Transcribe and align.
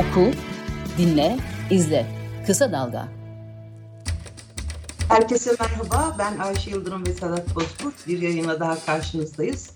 Oku, 0.00 0.30
dinle, 0.98 1.38
izle. 1.70 2.06
Kısa 2.46 2.72
Dalga. 2.72 3.08
Herkese 5.08 5.56
merhaba. 5.60 6.16
Ben 6.18 6.38
Ayşe 6.38 6.70
Yıldırım 6.70 7.06
ve 7.06 7.12
Sedat 7.12 7.54
Bozkurt. 7.54 8.06
Bir 8.06 8.22
yayına 8.22 8.60
daha 8.60 8.84
karşınızdayız. 8.86 9.70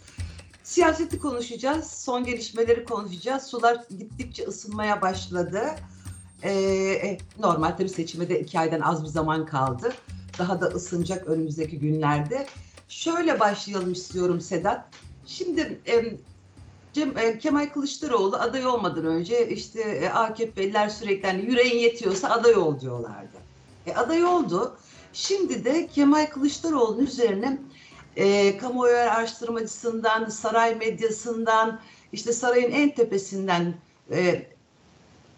Siyaseti 0.63 1.19
konuşacağız. 1.19 1.91
Son 1.91 2.25
gelişmeleri 2.25 2.85
konuşacağız. 2.85 3.43
Sular 3.43 3.81
gittikçe 3.99 4.45
ısınmaya 4.45 5.03
başladı. 5.03 5.63
Ee, 6.45 7.19
normal 7.39 7.71
tabii 7.71 7.89
seçime 7.89 8.29
de 8.29 8.41
iki 8.41 8.59
aydan 8.59 8.81
az 8.81 9.03
bir 9.03 9.09
zaman 9.09 9.47
kaldı. 9.47 9.93
Daha 10.39 10.61
da 10.61 10.67
ısınacak 10.67 11.27
önümüzdeki 11.27 11.79
günlerde. 11.79 12.47
Şöyle 12.89 13.41
başlayalım 13.41 13.93
istiyorum 13.93 14.41
Sedat. 14.41 14.85
Şimdi 15.27 15.81
e, 15.87 16.17
Cem, 16.95 17.19
e, 17.19 17.39
Kemal 17.39 17.67
Kılıçdaroğlu 17.67 18.37
aday 18.37 18.67
olmadan 18.67 19.07
önce 19.07 19.49
işte 19.49 19.81
e, 19.81 20.09
AKP'liler 20.09 20.89
sürekli 20.89 21.27
hani 21.27 21.43
yüreğin 21.47 21.79
yetiyorsa 21.79 22.29
aday 22.29 22.57
ol 22.57 22.81
diyorlardı. 22.81 23.37
E, 23.87 23.95
aday 23.95 24.25
oldu. 24.25 24.77
Şimdi 25.13 25.65
de 25.65 25.87
Kemal 25.87 26.27
Kılıçdaroğlu'nun 26.27 27.07
üzerine 27.07 27.59
e, 28.17 28.57
kamuoyu 28.57 28.97
araştırmacısından, 28.97 30.29
saray 30.29 30.75
medyasından, 30.75 31.81
işte 32.13 32.33
sarayın 32.33 32.71
en 32.71 32.95
tepesinden 32.95 33.75
e, 34.11 34.47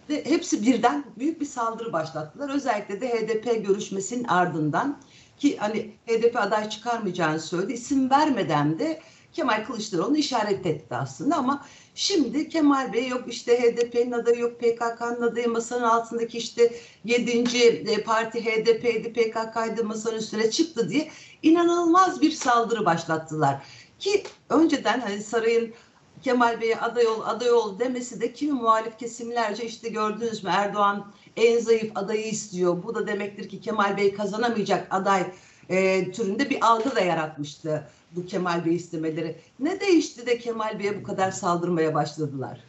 hepsi 0.09 0.63
birden 0.63 1.05
büyük 1.19 1.41
bir 1.41 1.47
saldırı 1.47 1.93
başlattılar. 1.93 2.55
Özellikle 2.55 3.01
de 3.01 3.09
HDP 3.09 3.67
görüşmesinin 3.67 4.25
ardından 4.25 4.99
ki 5.39 5.57
hani 5.59 5.93
HDP 6.07 6.37
aday 6.37 6.69
çıkarmayacağını 6.69 7.41
söyledi. 7.41 7.73
İsim 7.73 8.11
vermeden 8.11 8.79
de 8.79 9.01
Kemal 9.37 9.65
Kılıçdaroğlu 9.67 10.17
işaret 10.17 10.67
etti 10.67 10.95
aslında 10.95 11.37
ama 11.37 11.65
şimdi 11.95 12.49
Kemal 12.49 12.93
Bey 12.93 13.09
yok 13.09 13.25
işte 13.27 13.59
HDP'nin 13.61 14.13
adayı 14.13 14.39
yok 14.39 14.61
PKK'nın 14.61 15.23
adayı 15.23 15.49
masanın 15.49 15.83
altındaki 15.83 16.39
işte 16.39 16.73
7. 17.05 17.59
E, 17.91 18.03
parti 18.03 18.45
HDP'ydi 18.45 19.13
PKK'ydı 19.13 19.85
masanın 19.85 20.17
üstüne 20.17 20.51
çıktı 20.51 20.89
diye 20.89 21.11
inanılmaz 21.43 22.21
bir 22.21 22.31
saldırı 22.31 22.85
başlattılar. 22.85 23.63
Ki 23.99 24.23
önceden 24.51 25.01
hani 25.01 25.23
sarayın 25.23 25.75
Kemal 26.23 26.61
Bey'e 26.61 26.77
aday 26.77 27.07
ol 27.07 27.21
aday 27.25 27.51
ol 27.51 27.79
demesi 27.79 28.21
de 28.21 28.33
kimi 28.33 28.53
muhalif 28.53 28.99
kesimlerce 28.99 29.65
işte 29.65 29.89
gördünüz 29.89 30.45
mü 30.45 30.51
Erdoğan 30.53 31.13
en 31.37 31.59
zayıf 31.59 31.93
adayı 31.95 32.27
istiyor. 32.27 32.83
Bu 32.83 32.95
da 32.95 33.07
demektir 33.07 33.49
ki 33.49 33.61
Kemal 33.61 33.97
Bey 33.97 34.15
kazanamayacak 34.15 34.87
aday 34.91 35.27
e, 35.69 36.13
türünde 36.13 36.51
bir 36.51 36.67
algı 36.67 36.97
da 36.97 37.01
yaratmıştı 37.01 37.89
bu 38.17 38.27
Kemal 38.27 38.65
Bey 38.65 38.75
istemeleri. 38.75 39.37
Ne 39.61 39.81
değişti 39.81 40.27
de 40.27 40.39
Kemal 40.39 40.79
Bey'e 40.79 41.01
bu 41.01 41.03
kadar 41.03 41.31
saldırmaya 41.31 41.95
başladılar? 41.95 42.61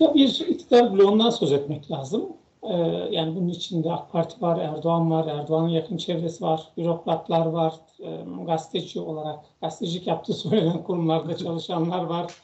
ya 0.00 0.14
bir 0.14 0.46
iktidar 0.48 0.92
bloğundan 0.92 1.30
söz 1.30 1.52
etmek 1.52 1.90
lazım. 1.90 2.28
Ee, 2.62 2.74
yani 3.10 3.36
bunun 3.36 3.48
içinde 3.48 3.92
AK 3.92 4.12
Parti 4.12 4.42
var, 4.42 4.58
Erdoğan 4.58 5.10
var, 5.10 5.26
Erdoğan'ın 5.26 5.68
yakın 5.68 5.96
çevresi 5.96 6.44
var, 6.44 6.68
bürokratlar 6.76 7.46
var, 7.46 7.74
e, 8.00 8.24
gazeteci 8.46 9.00
olarak 9.00 9.38
gazetecilik 9.62 10.06
yaptığı 10.06 10.34
söylenen 10.34 10.82
kurumlarda 10.82 11.36
çalışanlar 11.44 12.04
var, 12.04 12.34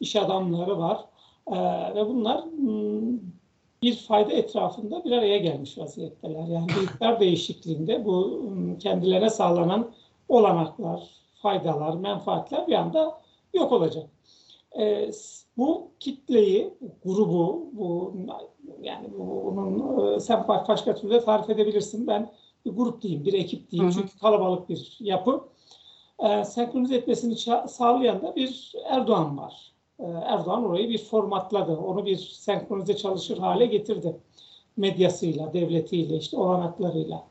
iş 0.00 0.16
adamları 0.16 0.78
var. 0.78 1.04
E, 1.46 1.56
ve 1.94 2.08
bunlar 2.08 2.44
m, 2.44 3.18
bir 3.82 3.96
fayda 3.96 4.32
etrafında 4.32 5.04
bir 5.04 5.12
araya 5.12 5.38
gelmiş 5.38 5.78
vaziyetteler. 5.78 6.46
Yani 6.46 6.68
bir 6.68 6.82
iktidar 6.82 7.20
değişikliğinde 7.20 8.04
bu 8.04 8.42
kendilerine 8.80 9.30
sağlanan 9.30 9.90
olanaklar, 10.28 11.10
faydalar, 11.42 11.94
menfaatler 11.94 12.66
bir 12.66 12.72
anda 12.72 13.20
yok 13.54 13.72
olacak. 13.72 14.10
E, 14.78 15.10
bu 15.56 15.90
kitleyi, 16.00 16.74
grubu, 17.04 17.66
bu 17.72 18.14
yani 18.82 19.08
bunun 19.18 20.14
e, 20.14 20.20
sen 20.20 20.48
başka 20.48 20.94
türlü 20.94 21.20
tarif 21.24 21.50
edebilirsin. 21.50 22.06
Ben 22.06 22.32
bir 22.66 22.70
grup 22.70 23.02
diyeyim, 23.02 23.24
bir 23.24 23.32
ekip 23.32 23.70
diyeyim. 23.70 23.92
Hı 23.92 23.96
hı. 23.96 24.00
Çünkü 24.00 24.18
kalabalık 24.18 24.68
bir 24.68 24.96
yapı. 25.00 25.44
E, 26.18 26.44
senkronize 26.44 26.96
etmesini 26.96 27.36
sağlayan 27.68 28.22
da 28.22 28.36
bir 28.36 28.72
Erdoğan 28.88 29.38
var. 29.38 29.72
E, 29.98 30.04
Erdoğan 30.04 30.64
orayı 30.64 30.88
bir 30.88 30.98
formatladı. 30.98 31.76
Onu 31.76 32.06
bir 32.06 32.16
senkronize 32.16 32.96
çalışır 32.96 33.38
hale 33.38 33.66
getirdi. 33.66 34.16
Medyasıyla, 34.76 35.52
devletiyle, 35.52 36.16
işte 36.16 36.36
olanaklarıyla. 36.36 37.26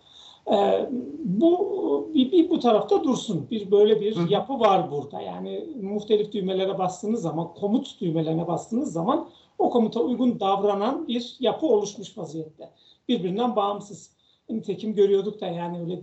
E, 0.51 0.89
bu 1.23 2.11
bir, 2.13 2.31
bir 2.31 2.49
bu 2.49 2.59
tarafta 2.59 3.03
dursun. 3.03 3.47
Bir 3.51 3.71
böyle 3.71 4.01
bir 4.01 4.15
Hı. 4.15 4.33
yapı 4.33 4.59
var 4.59 4.91
burada. 4.91 5.21
Yani 5.21 5.65
muhtelif 5.81 6.31
düğmelere 6.31 6.77
bastığınız 6.77 7.21
zaman, 7.21 7.53
komut 7.53 8.01
düğmelerine 8.01 8.47
bastığınız 8.47 8.93
zaman 8.93 9.29
o 9.59 9.69
komuta 9.69 9.99
uygun 9.99 10.39
davranan 10.39 11.07
bir 11.07 11.35
yapı 11.39 11.65
oluşmuş 11.65 12.17
vaziyette. 12.17 12.69
Birbirinden 13.07 13.55
bağımsız. 13.55 14.13
Nitekim 14.49 14.95
görüyorduk 14.95 15.41
da 15.41 15.47
yani 15.47 15.79
öyle 15.81 16.01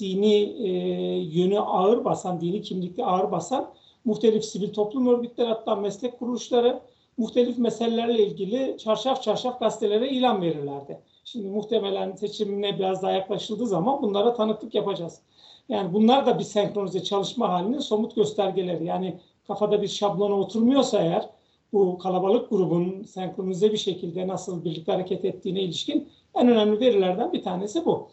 dini 0.00 0.34
e, 0.34 0.68
yönü 1.18 1.60
ağır 1.60 2.04
basan, 2.04 2.40
dini 2.40 2.62
kimlikli 2.62 3.04
ağır 3.04 3.32
basan 3.32 3.70
muhtelif 4.04 4.44
sivil 4.44 4.72
toplum 4.72 5.06
örgütleri 5.06 5.48
hatta 5.48 5.74
meslek 5.74 6.18
kuruluşları 6.18 6.80
muhtelif 7.16 7.58
meselelerle 7.58 8.26
ilgili 8.26 8.76
çarşaf 8.78 9.22
çarşaf 9.22 9.60
gazetelere 9.60 10.08
ilan 10.08 10.42
verirlerdi. 10.42 11.00
Şimdi 11.24 11.48
muhtemelen 11.48 12.12
seçimine 12.16 12.78
biraz 12.78 13.02
daha 13.02 13.10
yaklaşıldığı 13.10 13.66
zaman 13.66 14.02
bunlara 14.02 14.34
tanıklık 14.34 14.74
yapacağız. 14.74 15.20
Yani 15.68 15.92
bunlar 15.92 16.26
da 16.26 16.38
bir 16.38 16.44
senkronize 16.44 17.02
çalışma 17.02 17.48
halinin 17.48 17.78
somut 17.78 18.16
göstergeleri. 18.16 18.84
Yani 18.84 19.18
kafada 19.46 19.82
bir 19.82 19.88
şablona 19.88 20.34
oturmuyorsa 20.34 21.02
eğer 21.02 21.28
bu 21.72 21.98
kalabalık 21.98 22.50
grubun 22.50 23.02
senkronize 23.02 23.72
bir 23.72 23.76
şekilde 23.76 24.28
nasıl 24.28 24.64
birlikte 24.64 24.92
hareket 24.92 25.24
ettiğine 25.24 25.62
ilişkin 25.62 26.08
en 26.34 26.48
önemli 26.48 26.80
verilerden 26.80 27.32
bir 27.32 27.42
tanesi 27.42 27.86
bu. 27.86 28.08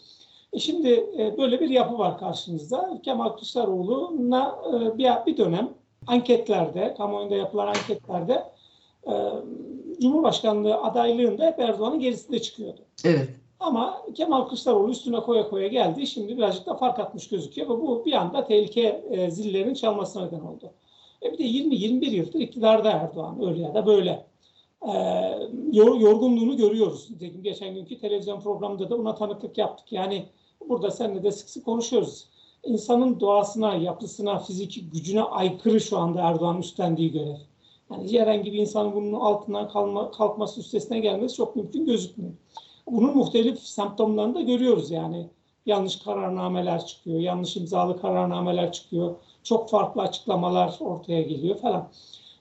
E 0.53 0.59
şimdi 0.59 0.89
e, 1.17 1.37
böyle 1.37 1.59
bir 1.59 1.69
yapı 1.69 1.97
var 1.97 2.17
karşımızda. 2.17 2.99
Kemal 3.03 3.29
Kılıçdaroğlu'na 3.29 4.55
e, 4.67 4.97
bir, 4.97 5.09
bir 5.25 5.37
dönem 5.37 5.69
anketlerde, 6.07 6.93
kamuoyunda 6.97 7.35
yapılan 7.35 7.67
anketlerde 7.67 8.43
e, 9.07 9.13
Cumhurbaşkanlığı 10.01 10.75
adaylığında 10.75 11.45
hep 11.45 11.59
Erdoğan'ın 11.59 11.99
gerisinde 11.99 12.41
çıkıyordu. 12.41 12.81
Evet. 13.05 13.29
Ama 13.59 14.01
Kemal 14.15 14.41
Kılıçdaroğlu 14.41 14.91
üstüne 14.91 15.19
koya 15.19 15.49
koya 15.49 15.67
geldi. 15.67 16.07
Şimdi 16.07 16.37
birazcık 16.37 16.65
da 16.65 16.77
fark 16.77 16.99
atmış 16.99 17.29
gözüküyor 17.29 17.69
ve 17.69 17.81
bu 17.81 18.05
bir 18.05 18.13
anda 18.13 18.43
tehlike 18.43 19.03
e, 19.09 19.31
zillerinin 19.31 19.73
çalmasına 19.73 20.25
neden 20.25 20.39
oldu. 20.39 20.71
E 21.23 21.33
bir 21.33 21.37
de 21.37 21.43
20-21 21.43 22.09
yıldır 22.09 22.39
iktidarda 22.39 22.91
Erdoğan 22.91 23.47
öyle 23.47 23.61
ya 23.61 23.73
da 23.73 23.85
böyle. 23.85 24.25
E, 24.87 24.91
yorgunluğunu 25.73 26.57
görüyoruz. 26.57 27.09
Geçen 27.41 27.75
günkü 27.75 27.99
televizyon 27.99 28.39
programında 28.39 28.89
da 28.89 28.99
buna 28.99 29.15
tanıklık 29.15 29.57
yaptık. 29.57 29.91
Yani 29.91 30.25
burada 30.69 30.91
seninle 30.91 31.23
de 31.23 31.31
sık 31.31 31.49
sık 31.49 31.65
konuşuyoruz. 31.65 32.27
İnsanın 32.63 33.19
doğasına, 33.19 33.75
yapısına, 33.75 34.39
fiziki 34.39 34.89
gücüne 34.89 35.21
aykırı 35.21 35.81
şu 35.81 35.97
anda 35.97 36.21
Erdoğan 36.21 36.59
üstlendiği 36.59 37.11
görev. 37.11 37.50
Yani 37.91 38.19
herhangi 38.19 38.53
bir 38.53 38.57
insanın 38.57 38.95
bunun 38.95 39.13
altından 39.13 39.69
kalma, 39.69 40.11
kalkması 40.11 40.59
üstesine 40.59 40.99
gelmesi 40.99 41.35
çok 41.35 41.55
mümkün 41.55 41.85
gözükmüyor. 41.85 42.33
Bunun 42.87 43.17
muhtelif 43.17 43.59
semptomlarını 43.59 44.35
da 44.35 44.41
görüyoruz 44.41 44.91
yani. 44.91 45.27
Yanlış 45.65 45.95
kararnameler 45.95 46.85
çıkıyor, 46.85 47.19
yanlış 47.19 47.57
imzalı 47.57 48.01
kararnameler 48.01 48.71
çıkıyor. 48.71 49.15
Çok 49.43 49.69
farklı 49.69 50.01
açıklamalar 50.01 50.77
ortaya 50.79 51.21
geliyor 51.21 51.57
falan. 51.57 51.89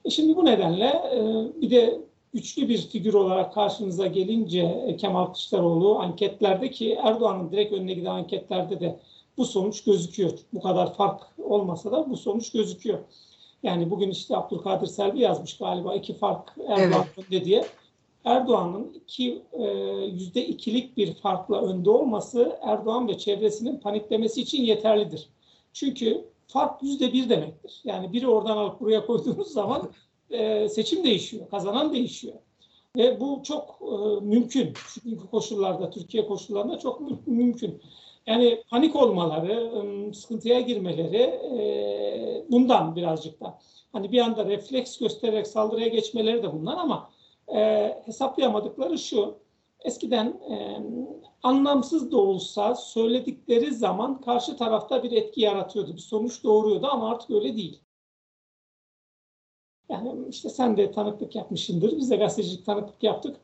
E 0.05 0.09
şimdi 0.09 0.35
bu 0.35 0.45
nedenle 0.45 0.85
e, 0.85 1.21
bir 1.61 1.71
de 1.71 2.01
güçlü 2.33 2.69
bir 2.69 2.77
figür 2.77 3.13
olarak 3.13 3.53
karşınıza 3.53 4.07
gelince 4.07 4.95
Kemal 4.99 5.25
Kılıçdaroğlu 5.25 5.99
anketlerde 5.99 6.71
ki 6.71 6.97
Erdoğan'ın 7.03 7.51
direkt 7.51 7.73
önüne 7.73 7.93
giden 7.93 8.11
anketlerde 8.11 8.79
de 8.79 8.99
bu 9.37 9.45
sonuç 9.45 9.83
gözüküyor. 9.83 10.31
Bu 10.53 10.61
kadar 10.61 10.93
fark 10.93 11.21
olmasa 11.43 11.91
da 11.91 12.09
bu 12.09 12.17
sonuç 12.17 12.51
gözüküyor. 12.51 12.99
Yani 13.63 13.91
bugün 13.91 14.09
işte 14.09 14.37
Abdülkadir 14.37 14.87
Selvi 14.87 15.19
yazmış 15.19 15.57
galiba 15.57 15.95
iki 15.95 16.13
fark 16.13 16.55
Erdoğan 16.67 17.05
evet. 17.17 17.27
önde 17.27 17.45
diye. 17.45 17.65
Erdoğan'ın 18.25 18.93
iki 18.93 19.41
e, 19.53 19.63
yüzde 20.13 20.47
ikilik 20.47 20.97
bir 20.97 21.13
farkla 21.13 21.61
önde 21.61 21.89
olması 21.89 22.59
Erdoğan 22.61 23.07
ve 23.07 23.17
çevresinin 23.17 23.79
paniklemesi 23.79 24.41
için 24.41 24.63
yeterlidir. 24.63 25.29
Çünkü 25.73 26.25
fark 26.47 26.83
yüzde 26.83 27.13
bir 27.13 27.29
demektir. 27.29 27.81
Yani 27.83 28.13
biri 28.13 28.27
oradan 28.27 28.57
alıp 28.57 28.79
buraya 28.79 29.05
koyduğunuz 29.05 29.47
zaman 29.47 29.91
e, 30.29 30.69
seçim 30.69 31.03
değişiyor, 31.03 31.49
kazanan 31.49 31.93
değişiyor. 31.93 32.35
Ve 32.97 33.19
bu 33.19 33.41
çok 33.43 33.79
e, 33.81 34.25
mümkün. 34.25 34.73
Çünkü 35.03 35.27
koşullarda, 35.31 35.89
Türkiye 35.89 36.27
koşullarında 36.27 36.79
çok 36.79 37.27
mümkün. 37.27 37.81
Yani 38.27 38.63
panik 38.69 38.95
olmaları, 38.95 39.71
sıkıntıya 40.13 40.61
girmeleri 40.61 41.39
bundan 42.49 42.95
birazcık 42.95 43.41
da. 43.41 43.59
Hani 43.91 44.11
bir 44.11 44.19
anda 44.19 44.45
refleks 44.45 44.97
göstererek 44.97 45.47
saldırıya 45.47 45.87
geçmeleri 45.87 46.43
de 46.43 46.53
bundan 46.53 46.77
ama 46.77 47.09
hesaplayamadıkları 48.05 48.97
şu. 48.97 49.35
Eskiden 49.79 50.41
anlamsız 51.43 52.11
da 52.11 52.17
olsa 52.17 52.75
söyledikleri 52.75 53.73
zaman 53.73 54.21
karşı 54.21 54.57
tarafta 54.57 55.03
bir 55.03 55.11
etki 55.11 55.41
yaratıyordu. 55.41 55.93
Bir 55.93 56.01
sonuç 56.01 56.43
doğuruyordu 56.43 56.87
ama 56.87 57.09
artık 57.09 57.31
öyle 57.31 57.55
değil. 57.57 57.81
Yani 59.89 60.29
işte 60.29 60.49
sen 60.49 60.77
de 60.77 60.91
tanıklık 60.91 61.35
yapmışsındır. 61.35 61.97
Biz 61.97 62.11
de 62.11 62.15
gazetecilik 62.15 62.65
tanıklık 62.65 63.03
yaptık. 63.03 63.37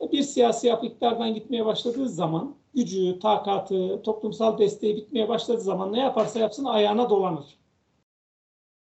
E, 0.00 0.12
bir 0.12 0.22
siyasi 0.22 0.68
iktidardan 0.82 1.34
gitmeye 1.34 1.66
başladığı 1.66 2.08
zaman 2.08 2.56
gücü, 2.74 3.18
takatı, 3.18 4.02
toplumsal 4.02 4.58
desteği 4.58 4.96
bitmeye 4.96 5.28
başladığı 5.28 5.60
zaman 5.60 5.92
ne 5.92 6.00
yaparsa 6.00 6.38
yapsın 6.38 6.64
ayağına 6.64 7.10
dolanır. 7.10 7.58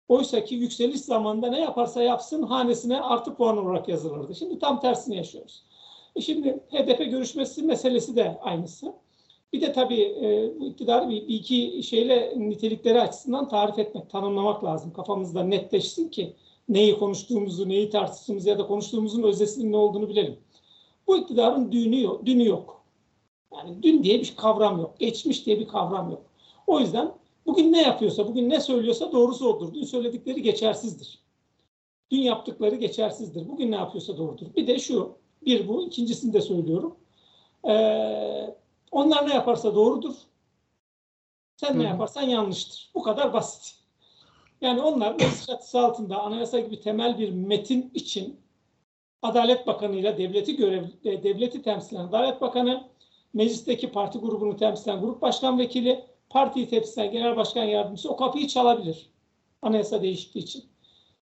Oysa 0.07 0.43
ki 0.43 0.55
yükseliş 0.55 1.01
zamanında 1.01 1.47
ne 1.49 1.59
yaparsa 1.59 2.03
yapsın 2.03 2.43
hanesine 2.43 3.01
artı 3.01 3.35
puan 3.35 3.57
olarak 3.57 3.87
yazılırdı. 3.87 4.35
Şimdi 4.35 4.59
tam 4.59 4.79
tersini 4.79 5.15
yaşıyoruz. 5.15 5.63
E 6.15 6.21
şimdi 6.21 6.59
HDP 6.71 6.97
görüşmesi 6.97 7.63
meselesi 7.63 8.15
de 8.15 8.39
aynısı. 8.41 8.93
Bir 9.53 9.61
de 9.61 9.73
tabii 9.73 10.01
e, 10.01 10.59
bu 10.59 10.65
iktidarı 10.65 11.09
bir, 11.09 11.27
bir 11.27 11.33
iki 11.33 11.83
şeyle 11.83 12.33
nitelikleri 12.37 13.01
açısından 13.01 13.47
tarif 13.47 13.79
etmek, 13.79 14.09
tanımlamak 14.09 14.63
lazım. 14.63 14.93
Kafamızda 14.93 15.43
netleşsin 15.43 16.09
ki 16.09 16.33
neyi 16.69 16.99
konuştuğumuzu, 16.99 17.69
neyi 17.69 17.89
tartıştığımızı 17.89 18.49
ya 18.49 18.59
da 18.59 18.67
konuştuğumuzun 18.67 19.23
özdesinin 19.23 19.71
ne 19.71 19.77
olduğunu 19.77 20.09
bilelim. 20.09 20.37
Bu 21.07 21.17
iktidarın 21.17 21.71
dünü 21.71 22.01
yok. 22.01 22.25
Dünü 22.25 22.45
yok. 22.45 22.78
Yani 23.59 23.83
dün 23.83 24.03
diye 24.03 24.21
bir 24.21 24.35
kavram 24.35 24.79
yok. 24.79 24.99
Geçmiş 24.99 25.45
diye 25.45 25.59
bir 25.59 25.67
kavram 25.67 26.11
yok. 26.11 26.21
O 26.67 26.79
yüzden 26.79 27.11
bugün 27.45 27.73
ne 27.73 27.81
yapıyorsa, 27.81 28.27
bugün 28.27 28.49
ne 28.49 28.59
söylüyorsa 28.59 29.11
doğrusu 29.11 29.53
odur. 29.53 29.73
Dün 29.73 29.83
söyledikleri 29.83 30.41
geçersizdir. 30.41 31.19
Dün 32.11 32.21
yaptıkları 32.21 32.75
geçersizdir. 32.75 33.49
Bugün 33.49 33.71
ne 33.71 33.75
yapıyorsa 33.75 34.17
doğrudur. 34.17 34.55
Bir 34.55 34.67
de 34.67 34.79
şu, 34.79 35.17
bir 35.45 35.67
bu, 35.67 35.87
ikincisini 35.87 36.33
de 36.33 36.41
söylüyorum. 36.41 36.95
Ee, 37.67 38.55
onlar 38.91 39.27
ne 39.27 39.33
yaparsa 39.33 39.75
doğrudur. 39.75 40.13
Sen 41.57 41.73
Hı. 41.73 41.79
ne 41.79 41.83
yaparsan 41.83 42.21
yanlıştır. 42.21 42.91
Bu 42.95 43.03
kadar 43.03 43.33
basit. 43.33 43.79
Yani 44.61 44.81
onlar 44.81 45.11
meclis 45.11 45.45
çatısı 45.45 45.79
altında 45.79 46.21
anayasa 46.21 46.59
gibi 46.59 46.81
temel 46.81 47.19
bir 47.19 47.29
metin 47.29 47.91
için 47.93 48.39
Adalet 49.21 49.67
Bakanı 49.67 49.95
ile 49.95 50.17
devleti 50.17 50.55
görev 50.55 50.83
devleti 51.03 51.61
temsilen 51.61 52.01
Adalet 52.01 52.41
Bakanı, 52.41 52.89
meclisteki 53.33 53.91
parti 53.91 54.19
grubunu 54.19 54.57
temsilen 54.57 55.01
grup 55.01 55.21
başkan 55.21 55.59
vekili, 55.59 56.05
partiyi 56.29 56.69
temsilen 56.69 57.11
genel 57.11 57.35
başkan 57.35 57.63
yardımcısı 57.63 58.09
o 58.09 58.15
kapıyı 58.15 58.47
çalabilir. 58.47 59.09
Anayasa 59.61 60.01
değiştiği 60.01 60.43
için. 60.43 60.63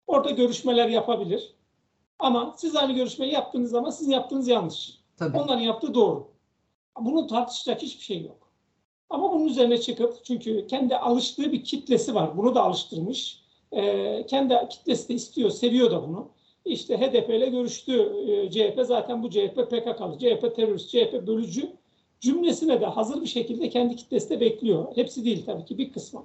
Orada 0.06 0.31
görüşmeler 0.31 0.88
yapabilir. 0.88 1.55
Ama 2.19 2.55
siz 2.56 2.76
aynı 2.76 2.93
görüşmeyi 2.93 3.32
yaptığınız 3.32 3.70
zaman 3.70 3.91
sizin 3.91 4.12
yaptığınız 4.12 4.49
yanlış. 4.49 4.99
Tabii. 5.17 5.38
Onların 5.38 5.61
yaptığı 5.62 5.94
doğru. 5.94 6.29
Bunun 7.00 7.26
tartışacak 7.26 7.82
hiçbir 7.82 8.05
şey 8.05 8.23
yok. 8.23 8.50
Ama 9.11 9.32
bunun 9.32 9.46
üzerine 9.46 9.79
çıkıp 9.81 10.25
çünkü 10.25 10.67
kendi 10.67 10.96
alıştığı 10.96 11.52
bir 11.52 11.64
kitlesi 11.64 12.14
var. 12.14 12.37
Bunu 12.37 12.55
da 12.55 12.62
alıştırmış. 12.62 13.43
E, 13.73 14.26
kendi 14.26 14.69
kitlesi 14.70 15.08
de 15.08 15.14
istiyor, 15.14 15.50
seviyor 15.50 15.91
da 15.91 16.08
bunu. 16.08 16.29
İşte 16.64 16.96
HDP 16.96 17.31
ile 17.31 17.46
görüştü 17.46 18.12
e, 18.29 18.50
CHP. 18.50 18.81
Zaten 18.87 19.23
bu 19.23 19.31
CHP 19.31 19.56
PKK'lı, 19.56 20.19
CHP 20.19 20.56
terörist, 20.56 20.91
CHP 20.91 21.26
bölücü 21.26 21.73
cümlesine 22.25 22.81
de 22.81 22.87
hazır 22.87 23.23
bir 23.23 23.26
şekilde 23.26 23.71
kendi 23.71 23.97
kitlesi 23.97 24.31
de 24.31 24.41
bekliyor. 24.41 24.85
Hepsi 24.94 25.25
değil 25.25 25.47
tabii 25.47 25.65
ki 25.65 25.79
bir 25.79 25.93
kısmı. 25.93 26.23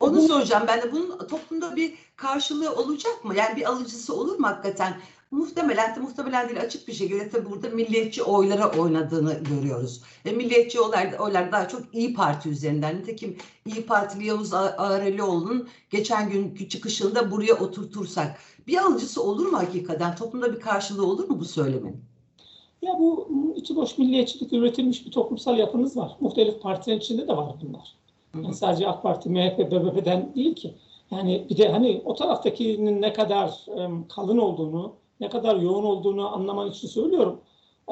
Onu 0.00 0.22
soracağım 0.22 0.64
ben 0.68 0.82
de. 0.82 0.92
Bunun 0.92 1.18
toplumda 1.18 1.76
bir 1.76 1.94
karşılığı 2.16 2.74
olacak 2.74 3.24
mı? 3.24 3.34
Yani 3.34 3.56
bir 3.56 3.68
alıcısı 3.70 4.14
olur 4.14 4.38
mu 4.38 4.46
hakikaten? 4.46 5.00
Muhtemelen 5.30 5.96
de 5.96 6.00
muhtemelen 6.00 6.48
değil 6.48 6.60
açık 6.60 6.88
bir 6.88 6.92
şekilde 6.92 7.30
tabii 7.30 7.50
burada 7.50 7.68
milliyetçi 7.68 8.22
oylara 8.22 8.70
oynadığını 8.70 9.34
görüyoruz. 9.34 10.02
E, 10.24 10.32
milliyetçi 10.32 10.80
oylar, 10.80 11.18
oylar 11.18 11.52
daha 11.52 11.68
çok 11.68 11.94
İyi 11.94 12.14
Parti 12.14 12.48
üzerinden. 12.48 12.98
Nitekim 12.98 13.36
İyi 13.66 13.86
Partili 13.86 14.26
Yavuz 14.26 14.54
Ağrelioğlu'nun 14.54 15.68
geçen 15.90 16.30
gün 16.30 16.68
çıkışında 16.68 17.30
buraya 17.30 17.54
oturtursak 17.54 18.38
bir 18.66 18.76
alıcısı 18.76 19.22
olur 19.22 19.46
mu 19.46 19.58
hakikaten? 19.58 20.16
Toplumda 20.16 20.54
bir 20.54 20.60
karşılığı 20.60 21.06
olur 21.06 21.28
mu 21.28 21.40
bu 21.40 21.44
söylemin? 21.44 22.07
Ya 22.82 22.98
bu 22.98 23.28
içi 23.56 23.76
boş 23.76 23.98
milliyetçilik 23.98 24.52
üretilmiş 24.52 25.06
bir 25.06 25.10
toplumsal 25.10 25.58
yapınız 25.58 25.96
var. 25.96 26.16
Muhtelif 26.20 26.62
partilerin 26.62 27.00
içinde 27.00 27.28
de 27.28 27.36
var 27.36 27.54
bunlar. 27.62 27.94
Yani 28.34 28.54
sadece 28.54 28.88
AK 28.88 29.02
Parti, 29.02 29.30
MHP, 29.30 29.58
BBP'den 29.58 30.34
değil 30.34 30.54
ki. 30.54 30.74
Yani 31.10 31.46
bir 31.50 31.56
de 31.56 31.68
hani 31.68 32.02
o 32.04 32.14
taraftakinin 32.14 33.02
ne 33.02 33.12
kadar 33.12 33.64
um, 33.66 34.08
kalın 34.08 34.38
olduğunu, 34.38 34.92
ne 35.20 35.28
kadar 35.28 35.56
yoğun 35.56 35.84
olduğunu 35.84 36.34
anlaman 36.34 36.70
için 36.70 36.88
söylüyorum. 36.88 37.40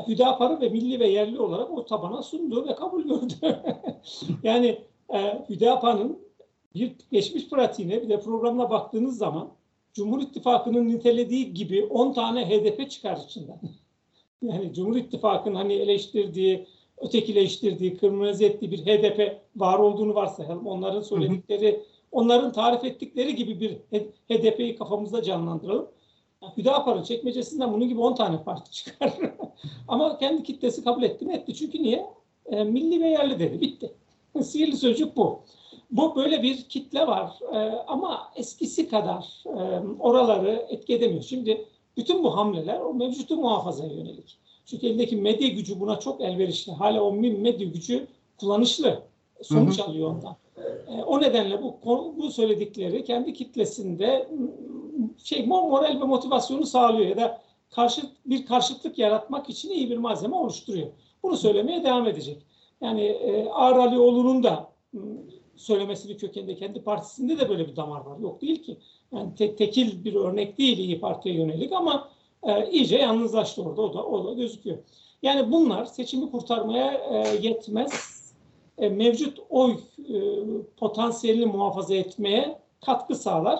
Hüdapar'ı 0.09 0.61
ve 0.61 0.69
milli 0.69 1.01
ve 1.01 1.09
yerli 1.09 1.41
olarak 1.41 1.71
o 1.71 1.85
tabana 1.85 2.23
sundu 2.23 2.69
ve 2.69 2.75
kabul 2.75 3.03
gördü. 3.03 3.35
yani 4.43 4.79
e, 5.15 5.45
Hüdapar'ın 5.49 6.19
bir 6.75 6.97
geçmiş 7.13 7.49
pratiğine 7.49 8.03
bir 8.03 8.09
de 8.09 8.21
programına 8.21 8.71
baktığınız 8.71 9.19
zaman 9.19 9.49
Cumhur 9.93 10.21
İttifakı'nın 10.21 10.89
nitelediği 10.89 11.55
gibi 11.55 11.85
10 11.85 12.13
tane 12.13 12.49
HDP 12.49 12.91
çıkar 12.91 13.17
içinden. 13.17 13.61
Yani 14.43 14.75
Cumhur 14.75 14.97
İttifakı'nın 14.97 15.55
hani 15.55 15.75
eleştirdiği, 15.75 16.67
ötekileştirdiği, 16.99 17.97
kırmızı 17.97 18.45
ettiği 18.45 18.71
bir 18.71 18.79
HDP 18.79 19.41
var 19.57 19.79
olduğunu 19.79 20.15
varsayalım. 20.15 20.67
Onların 20.67 21.01
söyledikleri, 21.01 21.83
onların 22.13 22.53
tarif 22.53 22.85
ettikleri 22.85 23.35
gibi 23.35 23.61
bir 23.61 23.73
HDP'yi 24.29 24.77
kafamızda 24.77 25.23
canlandıralım. 25.23 25.89
Hüdapar'ın 26.57 27.03
çekmecesinden 27.03 27.73
bunun 27.73 27.89
gibi 27.89 28.01
10 28.01 28.15
tane 28.15 28.43
parti 28.43 28.73
çıkar. 28.73 29.13
Ama 29.89 30.19
kendi 30.19 30.43
kitlesi 30.43 30.85
kabul 30.85 31.03
etti 31.03 31.25
mi? 31.25 31.33
Etti. 31.33 31.55
Çünkü 31.55 31.83
niye? 31.83 32.07
E, 32.47 32.65
milli 32.65 33.01
ve 33.01 33.09
yerli 33.09 33.39
dedi. 33.39 33.61
Bitti. 33.61 33.93
Sihirli 34.43 34.77
sözcük 34.77 35.17
bu. 35.17 35.41
Bu 35.91 36.17
böyle 36.17 36.43
bir 36.43 36.63
kitle 36.63 37.07
var 37.07 37.39
e, 37.53 37.59
ama 37.87 38.33
eskisi 38.37 38.89
kadar 38.89 39.45
e, 39.47 39.83
oraları 40.01 40.67
etki 40.69 40.95
edemiyor. 40.95 41.23
Şimdi 41.23 41.65
bütün 41.97 42.25
bu 42.25 42.37
hamleler 42.37 42.81
o 42.81 42.95
mevcutu 42.95 43.37
muhafazaya 43.37 43.93
yönelik. 43.93 44.39
Çünkü 44.65 44.87
eldeki 44.87 45.17
medya 45.17 45.49
gücü 45.49 45.81
buna 45.81 45.99
çok 45.99 46.21
elverişli. 46.21 46.73
Hala 46.73 47.03
o 47.03 47.13
medya 47.13 47.67
gücü 47.67 48.07
kullanışlı. 48.37 49.03
Sonuç 49.43 49.79
hı 49.79 49.83
hı. 49.83 49.87
alıyor 49.87 50.11
ondan. 50.11 50.37
E, 50.89 51.03
o 51.03 51.21
nedenle 51.21 51.63
bu 51.63 51.77
bu 52.19 52.31
söyledikleri 52.31 53.05
kendi 53.05 53.33
kitlesinde 53.33 54.29
şey 55.25 55.47
moral 55.47 56.01
ve 56.01 56.05
motivasyonu 56.05 56.67
sağlıyor 56.67 57.09
ya 57.09 57.17
da 57.17 57.43
karşı 57.71 58.03
bir 58.27 58.47
karşıtlık 58.47 58.99
yaratmak 58.99 59.51
için 59.51 59.71
iyi 59.71 59.91
bir 59.91 59.97
malzeme 59.97 60.37
oluşturuyor. 60.37 60.89
Bunu 61.23 61.37
söylemeye 61.37 61.85
devam 61.85 62.07
edecek. 62.07 62.43
Yani 62.81 63.03
e, 63.03 63.49
Alioğlu'nun 63.49 64.43
da 64.43 64.69
söylemesinin 65.57 66.17
kökeninde 66.19 66.57
kendi 66.57 66.83
partisinde 66.83 67.39
de 67.39 67.49
böyle 67.49 67.69
bir 67.69 67.77
damar 67.77 68.01
var. 68.01 68.19
Yok 68.19 68.43
değil 68.43 68.63
ki. 68.63 68.77
Yani 69.13 69.35
tek 69.35 69.59
tekil 69.59 70.05
bir 70.05 70.15
örnek 70.15 70.59
değil 70.59 70.79
İyi 70.79 71.01
Parti'ye 71.01 71.35
yönelik 71.35 71.73
ama 71.73 72.09
e, 72.43 72.71
iyice 72.71 72.99
yalnızlaştı 72.99 73.63
orada. 73.63 73.83
O 73.83 73.95
da, 73.95 74.05
o 74.05 74.25
da 74.25 74.33
gözüküyor. 74.33 74.79
Yani 75.23 75.53
bunlar 75.53 75.85
seçimi 75.85 76.31
kurtarmaya 76.31 76.93
e, 76.93 77.39
yetmez. 77.43 78.17
E, 78.79 78.89
mevcut 78.89 79.39
oy 79.51 79.73
e, 79.99 80.15
potansiyelini 80.77 81.47
muhafaza 81.47 81.95
etmeye 81.95 82.59
katkı 82.87 83.15
sağlar. 83.15 83.59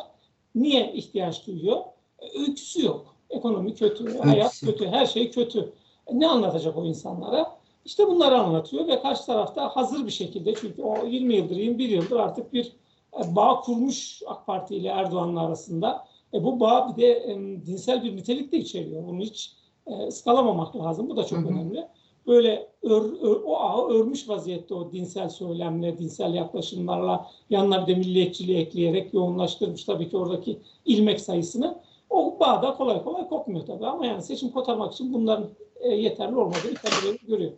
Niye 0.55 0.93
ihtiyaç 0.93 1.47
duyuyor? 1.47 1.81
E, 2.19 2.41
öyküsü 2.41 2.87
yok. 2.87 3.17
Ekonomi 3.31 3.75
kötü, 3.75 4.19
hayat 4.19 4.61
kötü, 4.61 4.87
her 4.87 5.07
şey 5.07 5.31
kötü. 5.31 5.73
E, 6.07 6.21
ne 6.21 6.29
anlatacak 6.29 6.77
o 6.77 6.85
insanlara? 6.85 7.56
İşte 7.87 8.07
bunları 8.07 8.39
anlatıyor 8.39 8.87
ve 8.87 9.01
karşı 9.01 9.27
tarafta 9.27 9.77
hazır 9.77 10.07
bir 10.07 10.11
şekilde 10.11 10.55
çünkü 10.55 10.83
o 10.83 11.07
20 11.07 11.35
yıldır, 11.35 11.57
21 11.57 11.89
yıldır 11.89 12.17
artık 12.17 12.53
bir 12.53 12.73
e, 13.15 13.37
bağ 13.37 13.61
kurmuş 13.61 14.23
AK 14.27 14.47
Parti 14.47 14.77
ile 14.77 14.89
Erdoğan'la 14.89 15.47
arasında. 15.47 16.05
E 16.35 16.45
bu 16.45 16.61
bağ 16.61 16.89
bir 16.89 17.03
de 17.03 17.07
e, 17.07 17.37
dinsel 17.67 18.05
bir 18.05 18.17
nitelik 18.17 18.53
de 18.53 18.59
içeriyor. 18.59 19.07
Bunu 19.09 19.21
hiç 19.21 19.53
e, 19.87 20.07
ıskalamamak 20.07 20.77
lazım. 20.77 21.09
Bu 21.09 21.17
da 21.17 21.25
çok 21.25 21.39
hı 21.39 21.43
hı. 21.43 21.49
önemli. 21.49 21.89
Böyle 22.27 22.69
ör, 22.83 23.03
ör, 23.23 23.41
o 23.45 23.57
ağı 23.57 23.89
örmüş 23.89 24.29
vaziyette 24.29 24.75
o 24.75 24.93
dinsel 24.93 25.29
söylemle, 25.29 25.99
dinsel 25.99 26.35
yaklaşımlarla 26.35 27.27
yanına 27.51 27.87
bir 27.87 27.95
de 27.95 27.99
milliyetçiliği 27.99 28.59
ekleyerek 28.59 29.15
yoğunlaştırmış 29.15 29.85
tabii 29.85 30.09
ki 30.09 30.17
oradaki 30.17 30.59
ilmek 30.85 31.21
sayısını. 31.21 31.79
O 32.11 32.37
bağ 32.41 32.63
da 32.63 32.75
kolay 32.75 33.05
kolay 33.05 33.29
kopmuyor 33.29 33.67
tabii 33.67 33.87
ama 33.87 34.07
yani 34.07 34.23
seçim 34.23 34.51
kotarmak 34.51 34.93
için 34.93 35.15
bunların 35.15 35.49
e, 35.81 35.89
yeterli 35.89 36.37
olmadığını 36.37 36.75
tabii 36.75 37.19
görüyor 37.27 37.53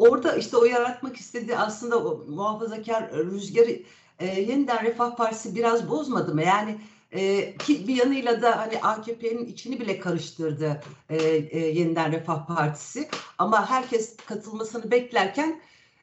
orada 0.00 0.36
işte 0.36 0.56
o 0.56 0.64
yaratmak 0.64 1.16
istediği 1.16 1.56
aslında 1.56 2.04
o 2.04 2.24
muhafazakar 2.28 3.12
rüzgarı 3.12 3.82
e, 4.18 4.26
yeniden 4.26 4.84
Refah 4.84 5.16
Partisi 5.16 5.54
biraz 5.54 5.90
bozmadı 5.90 6.34
mı? 6.34 6.42
Yani 6.42 6.78
e, 7.12 7.56
ki 7.56 7.88
bir 7.88 7.96
yanıyla 7.96 8.42
da 8.42 8.58
hani 8.58 8.80
AKP'nin 8.82 9.46
içini 9.46 9.80
bile 9.80 10.00
karıştırdı 10.00 10.80
e, 11.10 11.16
e, 11.26 11.58
yeniden 11.58 12.12
Refah 12.12 12.46
Partisi. 12.46 13.08
Ama 13.38 13.70
herkes 13.70 14.16
katılmasını 14.16 14.90
beklerken 14.90 15.60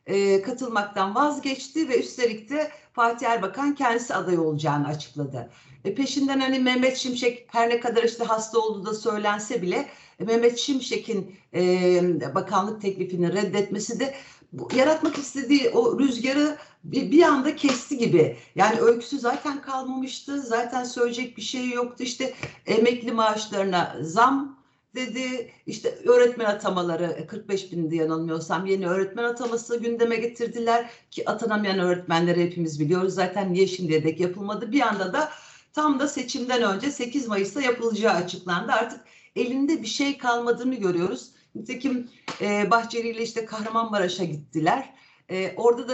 e, 0.08 0.42
katılmaktan 0.42 1.16
vazgeçti 1.16 1.90
ve 1.90 2.00
üstelik 2.00 2.50
de 2.50 2.72
Fatih 2.94 3.28
Erbakan 3.28 3.76
kendisi 3.76 4.16
aday 4.16 4.38
olacağını 4.38 4.88
açıkladı. 4.88 5.50
E, 5.86 5.96
peşinden 5.96 6.40
hani 6.40 6.60
Mehmet 6.60 6.98
Şimşek 6.98 7.48
her 7.52 7.70
ne 7.70 7.80
kadar 7.80 8.04
işte 8.04 8.24
hasta 8.24 8.60
olduğu 8.60 8.86
da 8.86 8.94
söylense 8.94 9.62
bile 9.62 9.90
Mehmet 10.20 10.58
Şimşek'in 10.58 11.36
e, 11.54 12.36
bakanlık 12.36 12.82
teklifini 12.82 13.34
reddetmesi 13.34 14.00
de 14.00 14.16
bu, 14.52 14.70
yaratmak 14.76 15.18
istediği 15.18 15.70
o 15.70 16.00
rüzgarı 16.00 16.58
bir, 16.84 17.12
bir 17.12 17.24
anda 17.24 17.56
kesti 17.56 17.98
gibi. 17.98 18.38
Yani 18.56 18.80
öyküsü 18.80 19.20
zaten 19.20 19.62
kalmamıştı. 19.62 20.42
Zaten 20.42 20.84
söyleyecek 20.84 21.38
bir 21.38 21.42
şey 21.42 21.70
yoktu. 21.70 22.04
İşte 22.04 22.34
emekli 22.66 23.12
maaşlarına 23.12 23.98
zam 24.02 24.57
dedi. 24.96 25.52
İşte 25.66 25.98
öğretmen 26.06 26.46
atamaları 26.46 27.28
45 27.28 27.72
bin 27.72 27.92
diye 27.92 28.04
yanılmıyorsam 28.04 28.66
yeni 28.66 28.88
öğretmen 28.88 29.24
ataması 29.24 29.78
gündeme 29.78 30.16
getirdiler 30.16 30.90
ki 31.12 31.30
atanamayan 31.30 31.80
öğretmenleri 31.80 32.44
hepimiz 32.44 32.80
biliyoruz. 32.80 33.14
Zaten 33.14 33.54
niye 33.54 33.68
şimdiye 33.68 34.04
dek 34.04 34.20
yapılmadı? 34.20 34.72
Bir 34.72 34.82
anda 34.82 35.14
da 35.14 35.32
tam 35.74 36.00
da 36.00 36.08
seçimden 36.08 36.62
önce 36.64 36.92
8 36.92 37.28
Mayıs'ta 37.28 37.62
yapılacağı 37.62 38.14
açıklandı. 38.14 38.72
Artık 38.72 39.00
elinde 39.36 39.82
bir 39.82 39.88
şey 39.88 40.18
kalmadığını 40.18 40.76
görüyoruz. 40.76 41.32
Nitekim 41.56 42.10
e, 42.42 42.72
Bahçeli 42.72 43.10
ile 43.10 43.24
işte 43.24 43.46
Kahramanmaraş'a 43.46 44.24
gittiler. 44.24 44.94
E, 45.30 45.54
orada 45.56 45.90
da 45.90 45.94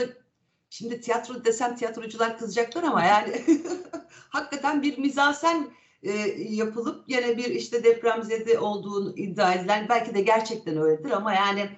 şimdi 0.69 1.01
tiyatro 1.01 1.45
desem 1.45 1.75
tiyatrocular 1.75 2.37
kızacaklar 2.37 2.83
ama 2.83 3.03
yani 3.03 3.41
hakikaten 4.29 4.81
bir 4.81 4.97
mizansen 4.97 5.69
e, 6.03 6.11
yapılıp 6.49 7.03
yine 7.07 7.37
bir 7.37 7.49
işte 7.49 7.83
depremzede 7.83 8.59
olduğunu 8.59 9.17
iddia 9.17 9.53
edilen 9.53 9.89
belki 9.89 10.15
de 10.15 10.21
gerçekten 10.21 10.77
öyledir 10.77 11.11
ama 11.11 11.33
yani 11.33 11.69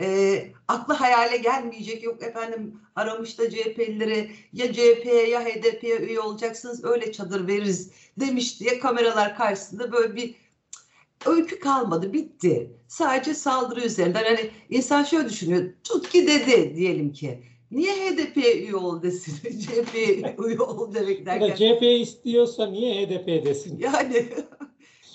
e, 0.00 0.46
aklı 0.68 0.94
hayale 0.94 1.36
gelmeyecek 1.36 2.02
yok 2.02 2.22
efendim 2.22 2.80
aramışta 2.94 3.50
CHP'lileri 3.50 4.30
ya 4.52 4.72
CHP'ye 4.72 5.28
ya 5.28 5.44
HDP'ye 5.44 5.98
üye 5.98 6.20
olacaksınız 6.20 6.84
öyle 6.84 7.12
çadır 7.12 7.46
veririz 7.46 7.90
demiş 8.20 8.60
diye 8.60 8.78
kameralar 8.78 9.36
karşısında 9.36 9.92
böyle 9.92 10.16
bir 10.16 10.34
öykü 11.26 11.58
kalmadı 11.60 12.12
bitti. 12.12 12.70
Sadece 12.88 13.34
saldırı 13.34 13.80
üzerinden 13.80 14.24
hani 14.24 14.50
insan 14.70 15.04
şöyle 15.04 15.28
düşünüyor 15.28 15.72
tut 15.84 16.08
ki 16.08 16.26
dedi 16.26 16.76
diyelim 16.76 17.12
ki. 17.12 17.51
Niye 17.72 17.92
HDP'ye 17.94 18.62
üye 18.62 18.76
ol 18.76 19.02
desin? 19.02 19.34
CHP'ye 19.60 20.36
üye 20.46 20.60
ol 20.60 20.94
demek 20.94 21.26
derken. 21.26 21.54
CHP 21.56 21.82
istiyorsa 21.82 22.66
niye 22.66 23.06
HDP 23.06 23.44
desin? 23.46 23.78
Yani 23.78 24.14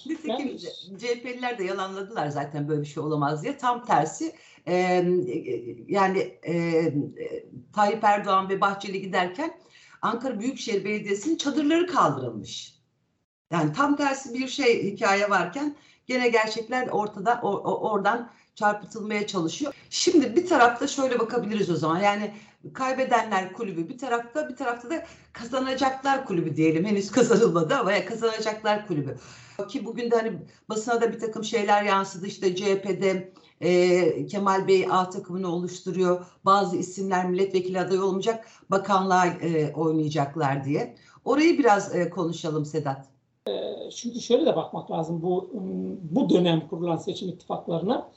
nitekim 0.06 0.48
Yani- 0.48 0.60
CHP'liler 1.00 1.58
de 1.58 1.64
yalanladılar 1.64 2.28
zaten 2.28 2.68
böyle 2.68 2.82
bir 2.82 2.88
şey 2.88 3.04
olamaz 3.04 3.44
diye. 3.44 3.58
Tam 3.58 3.86
tersi 3.86 4.34
e, 4.68 5.06
yani 5.88 6.20
e, 6.48 6.94
Tayyip 7.76 8.04
Erdoğan 8.04 8.50
ve 8.50 8.62
Bahçeli 8.62 9.02
giderken 9.02 9.58
Ankara 10.02 10.40
Büyükşehir 10.40 10.86
Belediyesi'nin 10.86 11.36
çadırları 11.38 11.88
kaldırılmış. 11.88 12.78
Yani 13.52 13.74
tam 13.74 13.96
tersi 13.96 14.34
bir 14.34 14.48
şey 14.48 14.92
hikaye 14.92 15.30
varken 15.30 15.76
gene 16.08 16.30
gerçekler 16.30 16.88
ortada 16.88 17.40
o- 17.44 17.58
o- 17.58 17.90
oradan 17.92 18.32
çarpıtılmaya 18.58 19.28
çalışıyor. 19.28 19.74
Şimdi 19.90 20.36
bir 20.36 20.48
tarafta 20.48 20.88
şöyle 20.88 21.20
bakabiliriz 21.20 21.70
o 21.70 21.76
zaman. 21.76 22.00
Yani 22.00 22.34
kaybedenler 22.74 23.54
kulübü 23.54 23.90
bir 23.90 23.98
tarafta 23.98 24.50
bir 24.50 24.56
tarafta 24.56 24.90
da 24.90 25.06
kazanacaklar 25.34 26.26
kulübü 26.26 26.56
diyelim. 26.56 26.86
Henüz 26.86 27.12
kazanılmadı 27.12 27.76
ama 27.76 27.92
ya 27.92 28.06
kazanacaklar 28.06 28.88
kulübü. 28.88 29.18
Ki 29.70 29.86
bugün 29.86 30.12
de 30.12 30.16
hani 30.16 30.34
basına 30.70 31.02
da 31.02 31.14
bir 31.14 31.20
takım 31.20 31.44
şeyler 31.44 31.84
yansıdı. 31.84 32.28
İşte 32.28 32.56
CHP'de 32.56 33.34
e, 33.62 34.26
Kemal 34.26 34.68
Bey 34.68 34.88
A 34.92 35.10
takımını 35.10 35.54
oluşturuyor. 35.54 36.26
Bazı 36.46 36.78
isimler 36.78 37.30
milletvekili 37.30 37.80
adayı 37.80 38.04
olmayacak. 38.04 38.48
Bakanlığa 38.72 39.26
e, 39.28 39.74
oynayacaklar 39.74 40.66
diye. 40.66 40.96
Orayı 41.26 41.58
biraz 41.58 41.96
e, 41.96 42.10
konuşalım 42.10 42.66
Sedat. 42.66 43.08
Çünkü 43.96 44.22
şöyle 44.22 44.46
de 44.46 44.56
bakmak 44.56 44.92
lazım 44.92 45.22
bu 45.22 45.50
bu 46.12 46.30
dönem 46.30 46.68
kurulan 46.68 46.98
seçim 46.98 47.30
ittifaklarına. 47.30 48.10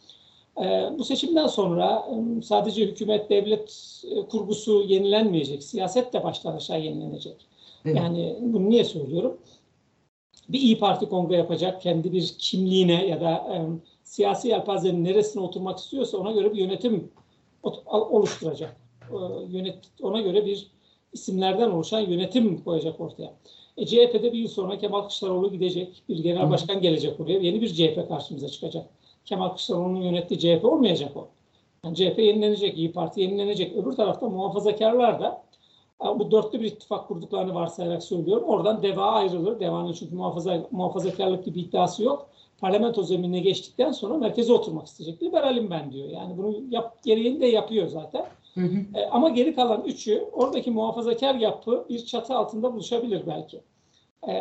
Ee, 0.59 0.89
Bu 0.99 1.05
seçimden 1.05 1.47
sonra 1.47 2.07
ım, 2.13 2.43
sadece 2.43 2.87
hükümet 2.87 3.31
devlet 3.31 4.01
e, 4.11 4.29
kurgusu 4.29 4.83
yenilenmeyecek, 4.83 5.63
siyaset 5.63 6.13
de 6.13 6.25
baştan 6.25 6.57
aşağı 6.57 6.81
yenilenecek. 6.81 7.37
Evet. 7.85 7.97
Yani 7.97 8.37
bunu 8.41 8.71
niye 8.71 8.85
söylüyorum? 8.85 9.37
Bir 10.49 10.61
İyi 10.61 10.79
Parti 10.79 11.09
kongre 11.09 11.37
yapacak, 11.37 11.83
kendi 11.83 12.13
bir 12.13 12.35
kimliğine 12.39 13.07
ya 13.07 13.21
da 13.21 13.55
em, 13.55 13.81
siyasi 14.05 14.49
yelpazenin 14.49 15.05
neresine 15.05 15.43
oturmak 15.43 15.79
istiyorsa 15.79 16.19
ona 16.19 16.33
göre 16.33 16.53
bir 16.53 16.59
yönetim 16.59 17.11
oluşturacak. 17.87 18.77
Ee, 19.11 19.17
Yönet, 19.51 19.79
ona 20.03 20.21
göre 20.21 20.47
bir 20.47 20.67
isimlerden 21.13 21.71
oluşan 21.71 22.01
yönetim 22.01 22.65
koyacak 22.65 23.01
ortaya. 23.01 23.35
E, 23.77 23.87
CHP'de 23.87 24.33
bir 24.33 24.39
yıl 24.39 24.49
sonra 24.49 24.79
Kemal 24.79 25.01
Kılıçdaroğlu 25.01 25.53
gidecek, 25.53 26.03
bir 26.09 26.19
genel 26.19 26.51
başkan 26.51 26.81
gelecek 26.81 27.21
oraya, 27.21 27.39
yeni 27.39 27.61
bir 27.61 27.69
CHP 27.69 28.09
karşımıza 28.09 28.49
çıkacak. 28.49 28.87
Kemal 29.25 29.49
Kılıçdaroğlu'nun 29.49 30.01
yönettiği 30.01 30.41
CHP 30.41 30.65
olmayacak 30.65 31.17
o. 31.17 31.29
Yani 31.85 31.97
CHP 31.97 32.19
yenilenecek, 32.19 32.79
İyi 32.79 32.93
Parti 32.93 33.21
yenilenecek. 33.21 33.77
Öbür 33.77 33.93
tarafta 33.93 34.29
muhafazakarlar 34.29 35.21
da 35.21 35.43
e, 36.05 36.19
bu 36.19 36.31
dörtlü 36.31 36.61
bir 36.61 36.65
ittifak 36.65 37.09
kurduklarını 37.09 37.55
varsayarak 37.55 38.03
söylüyorum. 38.03 38.45
Oradan 38.49 38.83
DEVA 38.83 39.13
ayrılır. 39.13 39.61
DEVA'nın 39.61 39.93
çünkü 39.93 40.15
muhafaza, 40.15 40.67
muhafazakarlık 40.71 41.45
gibi 41.45 41.61
iddiası 41.61 42.03
yok. 42.03 42.31
Parlamento 42.61 43.03
zeminine 43.03 43.41
geçtikten 43.41 43.93
sonra 43.93 44.19
merkeze 44.19 44.53
oturmak 44.53 44.87
isteyecek. 44.87 45.23
Liberalim 45.23 45.71
ben 45.71 45.93
diyor. 45.93 46.09
Yani 46.09 46.39
bunu 46.39 46.57
yap, 46.71 47.03
gereğini 47.05 47.41
de 47.41 47.47
yapıyor 47.47 47.87
zaten. 47.87 48.27
Hı 48.55 48.61
hı. 48.61 48.99
E, 48.99 49.07
ama 49.07 49.29
geri 49.29 49.55
kalan 49.55 49.83
üçü 49.83 50.25
oradaki 50.33 50.71
muhafazakar 50.71 51.35
yapı 51.35 51.87
bir 51.89 52.05
çatı 52.05 52.35
altında 52.35 52.73
buluşabilir 52.73 53.23
belki. 53.27 53.61
E, 54.29 54.33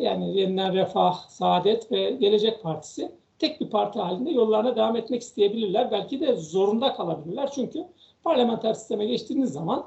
yani 0.00 0.38
Yeniden 0.40 0.74
Refah, 0.74 1.28
Saadet 1.28 1.92
ve 1.92 2.10
Gelecek 2.10 2.62
Partisi 2.62 3.12
tek 3.38 3.60
bir 3.60 3.70
parti 3.70 3.98
halinde 3.98 4.30
yollarına 4.30 4.76
devam 4.76 4.96
etmek 4.96 5.22
isteyebilirler. 5.22 5.90
Belki 5.90 6.20
de 6.20 6.36
zorunda 6.36 6.94
kalabilirler. 6.94 7.50
Çünkü 7.50 7.84
parlamenter 8.24 8.74
sisteme 8.74 9.06
geçtiğiniz 9.06 9.52
zaman 9.52 9.84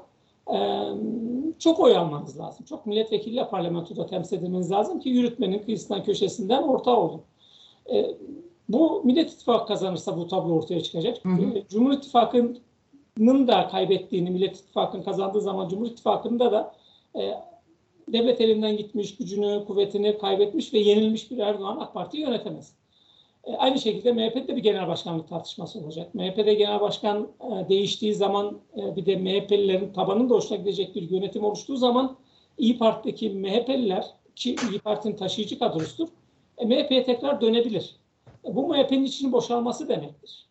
e, 0.54 0.58
çok 1.58 1.80
oy 1.80 1.96
almanız 1.96 2.38
lazım. 2.38 2.64
Çok 2.64 2.86
milletvekiliyle 2.86 3.48
parlamentoda 3.48 4.06
temsil 4.06 4.38
edilmeniz 4.38 4.70
lazım 4.70 5.00
ki 5.00 5.08
yürütmenin 5.08 5.58
kıyısından 5.58 6.04
köşesinden 6.04 6.62
ortağı 6.62 6.96
olun. 6.96 7.22
E, 7.92 8.16
bu 8.68 9.02
Millet 9.04 9.32
İttifakı 9.32 9.66
kazanırsa 9.66 10.16
bu 10.16 10.26
tablo 10.26 10.54
ortaya 10.54 10.82
çıkacak. 10.82 11.24
Hı 11.24 11.28
hı. 11.28 11.58
E, 11.58 11.64
Cumhur 11.68 11.92
İttifakı'nın 11.92 13.48
da 13.48 13.68
kaybettiğini, 13.68 14.30
Millet 14.30 14.56
İttifakı'nın 14.56 15.02
kazandığı 15.02 15.40
zaman 15.40 15.68
Cumhur 15.68 15.86
İttifakı'nda 15.86 16.52
da 16.52 16.74
e, 17.20 17.34
devlet 18.08 18.40
elinden 18.40 18.76
gitmiş, 18.76 19.16
gücünü, 19.16 19.64
kuvvetini 19.66 20.18
kaybetmiş 20.18 20.74
ve 20.74 20.78
yenilmiş 20.78 21.30
bir 21.30 21.38
Erdoğan 21.38 21.78
AK 21.78 21.94
Parti'yi 21.94 22.22
yönetemez. 22.22 22.79
E, 23.44 23.56
aynı 23.56 23.78
şekilde 23.78 24.12
MHP'de 24.12 24.48
de 24.48 24.56
bir 24.56 24.62
genel 24.62 24.88
başkanlık 24.88 25.28
tartışması 25.28 25.78
olacak. 25.78 26.14
MHP'de 26.14 26.54
genel 26.54 26.80
başkan 26.80 27.28
e, 27.40 27.68
değiştiği 27.68 28.14
zaman 28.14 28.60
e, 28.76 28.96
bir 28.96 29.06
de 29.06 29.16
MHP'lilerin 29.16 29.92
tabanının 29.92 30.30
da 30.30 30.34
hoşuna 30.34 30.58
gidecek 30.58 30.94
bir 30.94 31.10
yönetim 31.10 31.44
oluştuğu 31.44 31.76
zaman 31.76 32.16
İyi 32.58 32.78
Parti'deki 32.78 33.30
MHP'liler 33.30 34.06
ki 34.36 34.56
İyi 34.70 34.78
Parti'nin 34.78 35.16
taşıyıcı 35.16 35.58
kadrosudur. 35.58 36.08
E, 36.58 36.64
MHP'ye 36.64 37.04
tekrar 37.04 37.40
dönebilir. 37.40 37.96
E, 38.44 38.56
bu 38.56 38.68
MHP'nin 38.68 39.04
içinin 39.04 39.32
boşalması 39.32 39.88
demektir. 39.88 40.46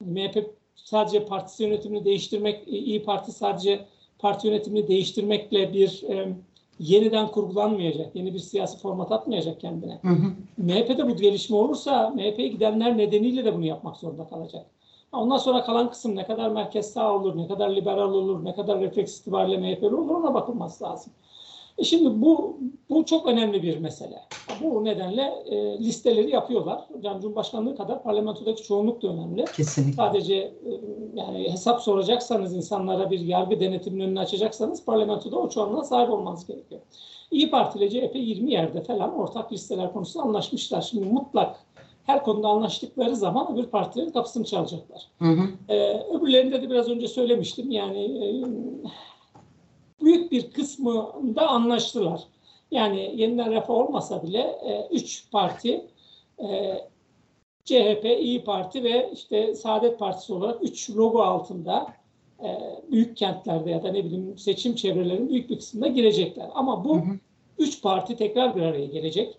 MHP 0.00 0.50
sadece 0.74 1.24
partisi 1.24 1.62
yönetimini 1.62 2.04
değiştirmek, 2.04 2.68
İyi 2.68 3.02
Parti 3.02 3.32
sadece 3.32 3.86
parti 4.18 4.46
yönetimini 4.46 4.88
değiştirmekle 4.88 5.72
bir 5.72 6.02
e, 6.08 6.28
yeniden 6.80 7.28
kurgulanmayacak, 7.30 8.16
yeni 8.16 8.34
bir 8.34 8.38
siyasi 8.38 8.78
format 8.78 9.12
atmayacak 9.12 9.60
kendine. 9.60 9.98
Hı 10.02 10.08
hı. 10.08 10.32
MHP'de 10.58 11.08
bu 11.08 11.16
gelişme 11.16 11.56
olursa 11.56 12.10
MHP'ye 12.10 12.48
gidenler 12.48 12.98
nedeniyle 12.98 13.44
de 13.44 13.54
bunu 13.54 13.66
yapmak 13.66 13.96
zorunda 13.96 14.28
kalacak. 14.28 14.66
Ondan 15.12 15.36
sonra 15.36 15.64
kalan 15.64 15.90
kısım 15.90 16.16
ne 16.16 16.26
kadar 16.26 16.50
merkez 16.50 16.92
sağ 16.92 17.14
olur, 17.14 17.36
ne 17.36 17.48
kadar 17.48 17.70
liberal 17.70 18.12
olur, 18.12 18.44
ne 18.44 18.54
kadar 18.54 18.80
refleks 18.80 19.20
itibariyle 19.20 19.58
MHP'li 19.58 19.94
olur 19.94 20.14
ona 20.14 20.34
bakılması 20.34 20.84
lazım. 20.84 21.12
E 21.80 21.84
şimdi 21.84 22.22
bu 22.22 22.58
bu 22.90 23.04
çok 23.04 23.26
önemli 23.26 23.62
bir 23.62 23.78
mesele. 23.78 24.20
Bu 24.62 24.84
nedenle 24.84 25.22
e, 25.46 25.78
listeleri 25.78 26.30
yapıyorlar. 26.30 26.84
Hocam 26.92 27.20
Cumhurbaşkanlığı 27.20 27.76
kadar 27.76 28.02
parlamentodaki 28.02 28.62
çoğunluk 28.62 29.02
da 29.02 29.08
önemli. 29.08 29.44
Kesinlikle. 29.44 29.92
Sadece 29.92 30.34
e, 30.34 30.52
yani 31.14 31.52
hesap 31.52 31.80
soracaksanız 31.80 32.56
insanlara 32.56 33.10
bir 33.10 33.20
yargı 33.20 33.60
denetiminin 33.60 34.04
önünü 34.04 34.20
açacaksanız 34.20 34.84
parlamentoda 34.84 35.36
o 35.36 35.48
çoğunluğa 35.48 35.84
sahip 35.84 36.10
olmanız 36.10 36.46
gerekiyor. 36.46 36.80
İyi 37.30 37.50
Parti 37.50 37.78
ile 37.78 37.90
CHP 37.90 38.16
20 38.16 38.52
yerde 38.52 38.82
falan 38.82 39.14
ortak 39.18 39.52
listeler 39.52 39.92
konusunda 39.92 40.24
anlaşmışlar. 40.24 40.80
Şimdi 40.80 41.06
mutlak 41.06 41.56
her 42.04 42.22
konuda 42.22 42.48
anlaştıkları 42.48 43.16
zaman 43.16 43.52
öbür 43.52 43.66
partilerin 43.66 44.10
kapısını 44.10 44.44
çalacaklar. 44.44 45.08
Hı 45.18 45.24
hı. 45.24 45.48
Ee, 45.68 46.06
öbürlerinde 46.12 46.62
de 46.62 46.70
biraz 46.70 46.88
önce 46.88 47.08
söylemiştim. 47.08 47.70
Yani 47.70 48.04
e, 48.04 48.44
büyük 50.30 50.48
bir 50.48 50.52
kısmında 50.52 51.48
anlaştılar. 51.48 52.20
Yani 52.70 53.12
yeniden 53.16 53.50
refah 53.50 53.70
olmasa 53.70 54.22
bile 54.22 54.38
e, 54.38 54.88
üç 54.90 55.30
parti 55.30 55.86
e, 56.38 56.74
CHP, 57.64 58.04
İyi 58.20 58.44
Parti 58.44 58.84
ve 58.84 59.10
işte 59.12 59.54
Saadet 59.54 59.98
Partisi 59.98 60.32
olarak 60.32 60.64
üç 60.64 60.90
logo 60.90 61.22
altında 61.22 61.86
e, 62.44 62.58
büyük 62.90 63.16
kentlerde 63.16 63.70
ya 63.70 63.82
da 63.82 63.92
ne 63.92 64.04
bileyim 64.04 64.38
seçim 64.38 64.74
çevrelerinin 64.74 65.28
büyük 65.28 65.50
bir 65.50 65.58
kısmında 65.58 65.86
girecekler. 65.86 66.50
Ama 66.54 66.84
bu 66.84 66.96
Hı 66.96 67.00
hı. 67.00 67.18
üç 67.58 67.82
parti 67.82 68.16
tekrar 68.16 68.56
bir 68.56 68.62
araya 68.62 68.86
gelecek. 68.86 69.38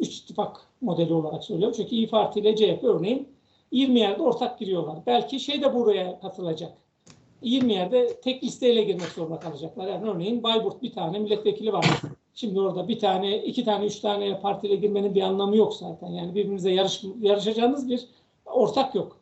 Üç 0.00 0.18
ittifak 0.18 0.56
modeli 0.80 1.14
olarak 1.14 1.44
söylüyorum. 1.44 1.74
Çünkü 1.76 1.94
İyi 1.94 2.08
Parti 2.08 2.40
ile 2.40 2.56
CHP 2.56 2.84
örneğin 2.84 3.28
20 3.70 4.00
yerde 4.00 4.22
ortak 4.22 4.58
giriyorlar. 4.58 4.98
Belki 5.06 5.40
şey 5.40 5.62
de 5.62 5.74
buraya 5.74 6.20
katılacak. 6.20 6.72
20 7.42 7.72
yerde 7.72 8.20
tek 8.20 8.44
listeyle 8.44 8.84
girmek 8.84 9.08
zorunda 9.08 9.40
kalacaklar. 9.40 9.86
Yani 9.88 10.10
örneğin 10.10 10.42
Bayburt 10.42 10.82
bir 10.82 10.92
tane 10.92 11.18
milletvekili 11.18 11.72
var. 11.72 11.86
Şimdi 12.34 12.60
orada 12.60 12.88
bir 12.88 12.98
tane, 12.98 13.42
iki 13.42 13.64
tane, 13.64 13.86
üç 13.86 14.00
tane 14.00 14.40
partiyle 14.40 14.76
girmenin 14.76 15.14
bir 15.14 15.22
anlamı 15.22 15.56
yok 15.56 15.74
zaten. 15.74 16.08
Yani 16.08 16.34
birbirimize 16.34 16.70
yarış, 16.70 17.04
yarışacağınız 17.20 17.88
bir 17.88 18.08
ortak 18.46 18.94
yok. 18.94 19.16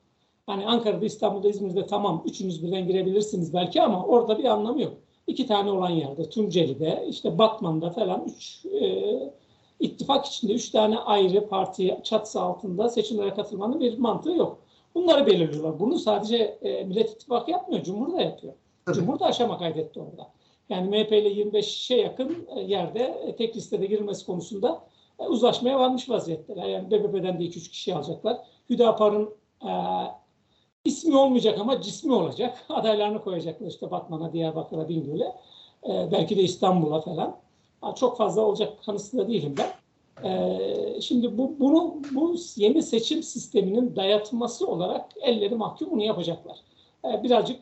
Hani 0.47 0.67
Ankara'da, 0.67 1.05
İstanbul'da, 1.05 1.49
İzmir'de 1.49 1.87
tamam 1.87 2.23
üçünüz 2.27 2.63
birden 2.63 2.87
girebilirsiniz 2.87 3.55
belki 3.55 3.83
ama 3.83 4.05
orada 4.05 4.39
bir 4.39 4.45
anlamı 4.45 4.83
yok. 4.83 4.93
İki 5.27 5.47
tane 5.47 5.71
olan 5.71 5.91
yerde, 5.91 6.31
Tunceli'de, 6.31 7.07
işte 7.09 7.39
Batman'da 7.39 7.91
falan 7.91 8.25
üç 8.29 8.65
e, 8.65 9.33
ittifak 9.81 10.27
içinde 10.27 10.53
üç 10.53 10.71
tane 10.71 10.99
ayrı 10.99 11.49
parti 11.49 12.01
çatısı 12.05 12.41
altında 12.41 12.89
seçimlere 12.89 13.35
katılmanın 13.35 13.81
bir 13.81 13.99
mantığı 13.99 14.33
yok. 14.33 14.59
Bunları 14.95 15.27
belirliyorlar. 15.27 15.81
Bunu 15.81 15.99
sadece 15.99 16.37
e, 16.37 16.85
Millet 16.85 17.11
İttifakı 17.11 17.51
yapmıyor, 17.51 17.83
Cumhur 17.85 18.13
da 18.13 18.23
yapıyor. 18.23 18.53
Tabii. 18.87 18.97
Cumhur 18.97 19.19
da 19.19 19.27
aşama 19.27 19.59
kaydetti 19.59 20.01
orada. 20.01 20.31
Yani 20.69 20.89
MHP 20.89 21.13
ile 21.13 21.33
25'e 21.33 21.97
yakın 21.97 22.49
e, 22.57 22.61
yerde 22.61 23.03
e, 23.27 23.37
tek 23.37 23.57
listede 23.57 23.87
girilmesi 23.87 24.27
konusunda 24.27 24.85
e, 25.19 25.25
uzlaşmaya 25.27 25.79
varmış 25.79 26.11
vaziyetteler. 26.11 26.65
Yani 26.65 26.91
BBP'den 26.91 27.39
de 27.39 27.45
2-3 27.45 27.71
kişi 27.71 27.95
alacaklar. 27.95 28.39
Hüdapar'ın 28.71 29.31
e, 29.63 29.71
ismi 30.85 31.17
olmayacak 31.17 31.59
ama 31.59 31.81
cismi 31.81 32.13
olacak. 32.13 32.65
Adaylarını 32.69 33.23
koyacaklar 33.23 33.67
işte 33.67 33.91
Batman'a, 33.91 34.33
Diyarbakır'a, 34.33 34.89
Bingöl'e. 34.89 35.35
E, 35.89 36.13
belki 36.13 36.37
de 36.37 36.43
İstanbul'a 36.43 37.01
falan. 37.01 37.37
Çok 37.97 38.17
fazla 38.17 38.43
olacak 38.43 38.85
kanısında 38.87 39.29
değilim 39.29 39.55
ben. 39.59 39.69
E, 40.25 41.01
şimdi 41.01 41.39
bu 41.39 41.57
bunu 41.61 41.95
bu 42.13 42.37
yeni 42.57 42.83
seçim 42.83 43.23
sisteminin 43.23 43.97
dayatması 43.97 44.67
olarak 44.67 45.05
elleri 45.21 45.55
mahkum 45.55 45.91
bunu 45.91 46.03
yapacaklar. 46.03 46.59
E, 47.05 47.23
birazcık 47.23 47.61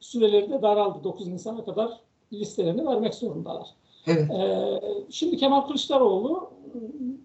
süreleri 0.00 0.50
de 0.50 0.62
daraldı. 0.62 1.04
9 1.04 1.26
Nisan'a 1.26 1.64
kadar 1.64 2.00
listelerini 2.32 2.86
vermek 2.86 3.14
zorundalar. 3.14 3.68
Evet. 4.06 4.30
Ee, 4.30 4.80
şimdi 5.10 5.36
Kemal 5.36 5.60
Kılıçdaroğlu 5.60 6.50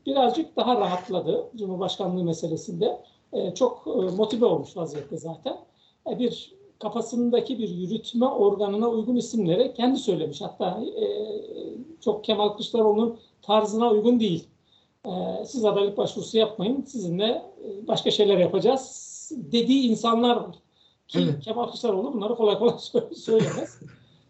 birazcık 0.05 0.55
daha 0.55 0.75
rahatladı 0.75 1.49
Cumhurbaşkanlığı 1.55 2.23
meselesinde. 2.23 3.01
Ee, 3.33 3.53
çok 3.53 3.87
e, 3.87 4.15
motive 4.15 4.45
olmuş 4.45 4.77
vaziyette 4.77 5.17
zaten. 5.17 5.57
Ee, 6.09 6.19
bir 6.19 6.53
kafasındaki 6.79 7.59
bir 7.59 7.69
yürütme 7.69 8.25
organına 8.25 8.89
uygun 8.89 9.15
isimleri 9.15 9.73
kendi 9.73 9.99
söylemiş. 9.99 10.41
Hatta 10.41 10.83
e, 10.83 11.05
çok 12.01 12.23
Kemal 12.23 12.49
Kılıçdaroğlu'nun 12.49 13.19
tarzına 13.41 13.89
uygun 13.89 14.19
değil. 14.19 14.48
Ee, 15.05 15.10
siz 15.46 15.65
adaylık 15.65 15.98
başvurusu 15.98 16.38
yapmayın, 16.38 16.81
sizinle 16.81 17.25
e, 17.65 17.88
başka 17.88 18.12
şeyler 18.12 18.38
yapacağız 18.38 19.10
dediği 19.31 19.89
insanlar 19.89 20.36
var. 20.36 20.55
Ki 21.08 21.19
Evet. 21.24 21.43
Kemal 21.43 21.65
Kılıçdaroğlu 21.65 22.13
bunları 22.13 22.36
kolay 22.36 22.60
kolay 22.60 22.74
sö- 22.75 23.15
söylemez. 23.15 23.79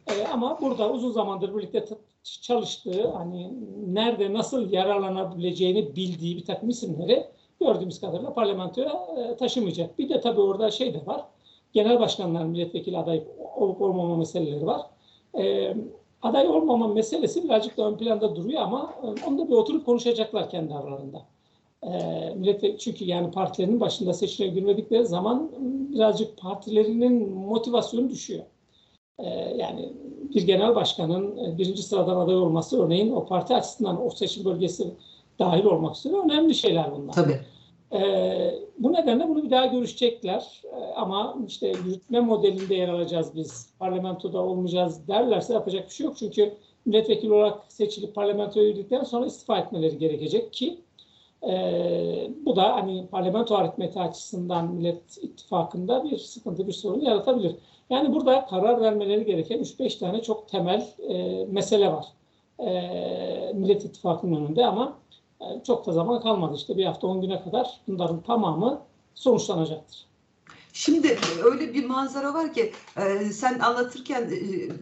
Ee, 0.07 0.27
ama 0.27 0.61
burada 0.61 0.91
uzun 0.91 1.11
zamandır 1.11 1.55
birlikte 1.57 1.85
çalıştığı, 2.23 3.07
hani 3.07 3.53
nerede 3.87 4.33
nasıl 4.33 4.71
yararlanabileceğini 4.71 5.95
bildiği 5.95 6.37
bir 6.37 6.45
takım 6.45 6.69
isimleri 6.69 7.25
gördüğümüz 7.59 8.01
kadarıyla 8.01 8.33
parlamentoya 8.33 8.93
e, 9.17 9.37
taşımayacak. 9.37 9.99
Bir 9.99 10.09
de 10.09 10.21
tabii 10.21 10.41
orada 10.41 10.71
şey 10.71 10.93
de 10.93 11.05
var. 11.05 11.25
Genel 11.73 11.99
başkanların 11.99 12.49
milletvekili 12.49 12.97
aday 12.97 13.23
olup 13.55 13.81
olmama 13.81 14.17
meseleleri 14.17 14.65
var. 14.65 14.81
Ee, 15.37 15.75
aday 16.21 16.47
olmama 16.47 16.87
meselesi 16.87 17.43
birazcık 17.43 17.77
da 17.77 17.87
ön 17.87 17.97
planda 17.97 18.35
duruyor 18.35 18.61
ama 18.61 18.93
e, 19.03 19.25
onu 19.27 19.37
da 19.37 19.47
bir 19.47 19.53
oturup 19.53 19.85
konuşacaklar 19.85 20.49
kendi 20.49 20.73
aralarında. 20.73 21.21
E, 21.83 22.77
çünkü 22.77 23.05
yani 23.05 23.31
partilerinin 23.31 23.79
başında 23.79 24.13
seçime 24.13 24.49
girmedikleri 24.49 25.05
zaman 25.05 25.51
birazcık 25.93 26.37
partilerinin 26.37 27.29
motivasyonu 27.29 28.09
düşüyor. 28.09 28.43
E, 29.19 29.29
yani 29.57 29.93
bir 30.35 30.47
genel 30.47 30.75
başkanın 30.75 31.37
e, 31.37 31.57
birinci 31.57 31.83
sıradan 31.83 32.15
aday 32.15 32.35
olması 32.35 32.83
örneğin 32.83 33.11
o 33.11 33.25
parti 33.25 33.55
açısından 33.55 34.05
o 34.05 34.09
seçim 34.09 34.45
bölgesi 34.45 34.93
dahil 35.39 35.65
olmak 35.65 35.95
üzere 35.95 36.13
önemli 36.15 36.55
şeyler 36.55 36.91
bunlar. 36.95 37.13
Tabii. 37.13 37.39
Ee, 37.93 38.53
bu 38.79 38.93
nedenle 38.93 39.29
bunu 39.29 39.43
bir 39.43 39.49
daha 39.49 39.65
görüşecekler. 39.65 40.61
Ee, 40.63 40.93
ama 40.95 41.37
işte 41.47 41.67
yürütme 41.67 42.19
modelinde 42.19 42.75
yer 42.75 42.89
alacağız 42.89 43.35
biz, 43.35 43.73
parlamentoda 43.79 44.39
olmayacağız 44.41 45.07
derlerse 45.07 45.53
yapacak 45.53 45.85
bir 45.89 45.93
şey 45.93 46.05
yok. 46.05 46.17
Çünkü 46.17 46.53
milletvekili 46.85 47.33
olarak 47.33 47.59
seçilip 47.67 48.15
parlamentoya 48.15 48.69
girdikten 48.69 49.03
sonra 49.03 49.25
istifa 49.25 49.57
etmeleri 49.57 49.97
gerekecek 49.97 50.53
ki 50.53 50.79
e, 51.43 52.31
bu 52.45 52.55
da 52.55 52.75
hani 52.75 53.07
parlamento 53.07 53.55
aritmeti 53.55 53.99
açısından 53.99 54.73
Millet 54.73 55.17
İttifakı'nda 55.21 56.03
bir 56.03 56.17
sıkıntı, 56.17 56.67
bir 56.67 56.73
sorun 56.73 57.01
yaratabilir. 57.01 57.55
Yani 57.89 58.13
burada 58.13 58.45
karar 58.45 58.81
vermeleri 58.81 59.25
gereken 59.25 59.59
3-5 59.59 59.99
tane 59.99 60.21
çok 60.21 60.49
temel 60.49 60.87
e, 61.09 61.45
mesele 61.45 61.91
var. 61.91 62.05
E, 62.59 63.53
Millet 63.53 63.85
İttifakı'nın 63.85 64.45
önünde 64.45 64.65
ama 64.65 64.97
e, 65.11 65.18
çok 65.67 65.87
da 65.87 65.91
zaman 65.91 66.21
kalmadı. 66.21 66.55
İşte 66.55 66.77
bir 66.77 66.85
hafta 66.85 67.07
10 67.07 67.21
güne 67.21 67.43
kadar 67.43 67.81
bunların 67.87 68.21
tamamı 68.21 68.81
sonuçlanacaktır. 69.15 70.09
Şimdi 70.73 71.17
öyle 71.43 71.73
bir 71.73 71.85
manzara 71.85 72.33
var 72.33 72.53
ki 72.53 72.73
e, 72.97 73.19
sen 73.19 73.59
anlatırken 73.59 74.21
e, 74.21 74.29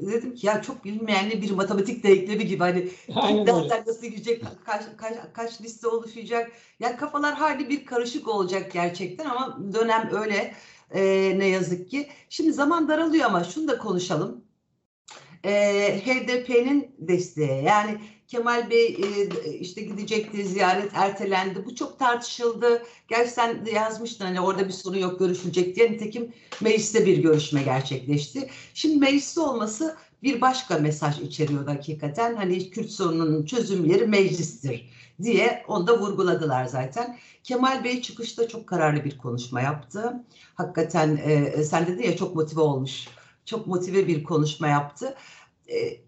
dedim 0.07 0.35
ki 0.35 0.47
ya 0.47 0.61
çok 0.61 0.85
bilinmeyenli 0.85 1.41
bir 1.41 1.51
matematik 1.51 2.03
denklemi 2.03 2.45
gibi 2.45 2.59
hani 2.59 2.89
nereden 3.45 3.83
nasıl 3.87 4.07
gidecek 4.07 4.43
kaç, 4.65 4.83
kaç, 4.97 5.13
kaç 5.33 5.61
liste 5.61 5.87
oluşacak 5.87 6.51
yani 6.79 6.97
kafalar 6.97 7.35
hali 7.35 7.69
bir 7.69 7.85
karışık 7.85 8.27
olacak 8.27 8.71
gerçekten 8.71 9.25
ama 9.25 9.59
dönem 9.73 10.09
öyle 10.11 10.53
e, 10.91 11.01
ne 11.39 11.47
yazık 11.47 11.89
ki. 11.89 12.07
Şimdi 12.29 12.53
zaman 12.53 12.87
daralıyor 12.87 13.25
ama 13.25 13.43
şunu 13.43 13.67
da 13.67 13.77
konuşalım. 13.77 14.41
E, 15.43 15.51
HDP'nin 16.05 16.95
desteği 16.99 17.63
yani 17.63 17.97
Kemal 18.27 18.69
Bey 18.69 18.85
e, 18.87 19.49
işte 19.53 19.81
gidecekti 19.81 20.47
ziyaret 20.47 20.91
ertelendi 20.93 21.65
bu 21.65 21.75
çok 21.75 21.99
tartışıldı. 21.99 22.83
Gerçi 23.07 23.31
sen 23.31 23.65
yazmıştın 23.73 24.25
hani 24.25 24.41
orada 24.41 24.67
bir 24.67 24.73
sorun 24.73 24.97
yok 24.97 25.19
görüşülecek 25.19 25.75
diye. 25.75 25.91
Nitekim 25.91 26.33
mecliste 26.61 27.05
bir 27.05 27.17
görüşme 27.17 27.63
gerçekleşti. 27.63 28.49
Şimdi 28.73 28.97
mecliste 28.97 29.41
olması 29.41 29.97
bir 30.23 30.41
başka 30.41 30.77
mesaj 30.79 31.19
içeriyordu 31.19 31.71
hakikaten. 31.71 32.35
Hani 32.35 32.69
Kürt 32.69 32.89
sorununun 32.89 33.45
çözüm 33.45 33.85
yeri 33.85 34.05
meclistir 34.05 34.89
diye 35.21 35.63
onu 35.67 35.87
da 35.87 35.99
vurguladılar 35.99 36.65
zaten. 36.65 37.17
Kemal 37.43 37.83
Bey 37.83 38.01
çıkışta 38.01 38.47
çok 38.47 38.67
kararlı 38.67 39.03
bir 39.03 39.17
konuşma 39.17 39.61
yaptı. 39.61 40.25
Hakikaten 40.55 41.17
e, 41.23 41.63
sen 41.63 41.87
dedin 41.87 42.03
ya 42.03 42.17
çok 42.17 42.35
motive 42.35 42.61
olmuş. 42.61 43.07
Çok 43.45 43.67
motive 43.67 44.07
bir 44.07 44.23
konuşma 44.23 44.67
yaptı. 44.67 45.15
E, 45.69 46.06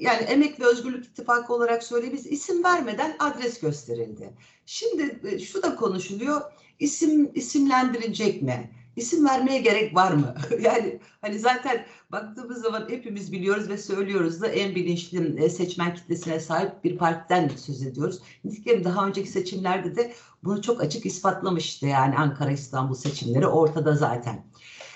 yani 0.00 0.22
Emek 0.22 0.60
ve 0.60 0.66
Özgürlük 0.66 1.06
İttifakı 1.06 1.54
olarak 1.54 1.82
söyleyeyim 1.82 2.18
isim 2.30 2.64
vermeden 2.64 3.16
adres 3.18 3.60
gösterildi. 3.60 4.30
Şimdi 4.66 5.20
e, 5.24 5.38
şu 5.38 5.62
da 5.62 5.76
konuşuluyor. 5.76 6.40
İsim 6.78 7.30
isimlendirecek 7.34 8.42
mi? 8.42 8.70
İsim 8.96 9.24
vermeye 9.24 9.60
gerek 9.60 9.94
var 9.94 10.12
mı? 10.12 10.34
yani 10.60 11.00
hani 11.20 11.38
zaten 11.38 11.86
baktığımız 12.12 12.62
zaman 12.62 12.88
hepimiz 12.88 13.32
biliyoruz 13.32 13.68
ve 13.68 13.78
söylüyoruz 13.78 14.40
da 14.40 14.48
en 14.48 14.74
bilinçli 14.74 15.44
e, 15.44 15.48
seçmen 15.50 15.94
kitlesine 15.94 16.40
sahip 16.40 16.84
bir 16.84 16.98
partiden 16.98 17.48
söz 17.48 17.82
ediyoruz. 17.82 18.18
Nitekim 18.44 18.84
daha 18.84 19.06
önceki 19.06 19.28
seçimlerde 19.28 19.96
de 19.96 20.12
bunu 20.44 20.62
çok 20.62 20.80
açık 20.80 21.06
ispatlamıştı 21.06 21.86
yani 21.86 22.16
Ankara 22.16 22.50
İstanbul 22.50 22.94
seçimleri 22.94 23.46
ortada 23.46 23.94
zaten. 23.96 24.44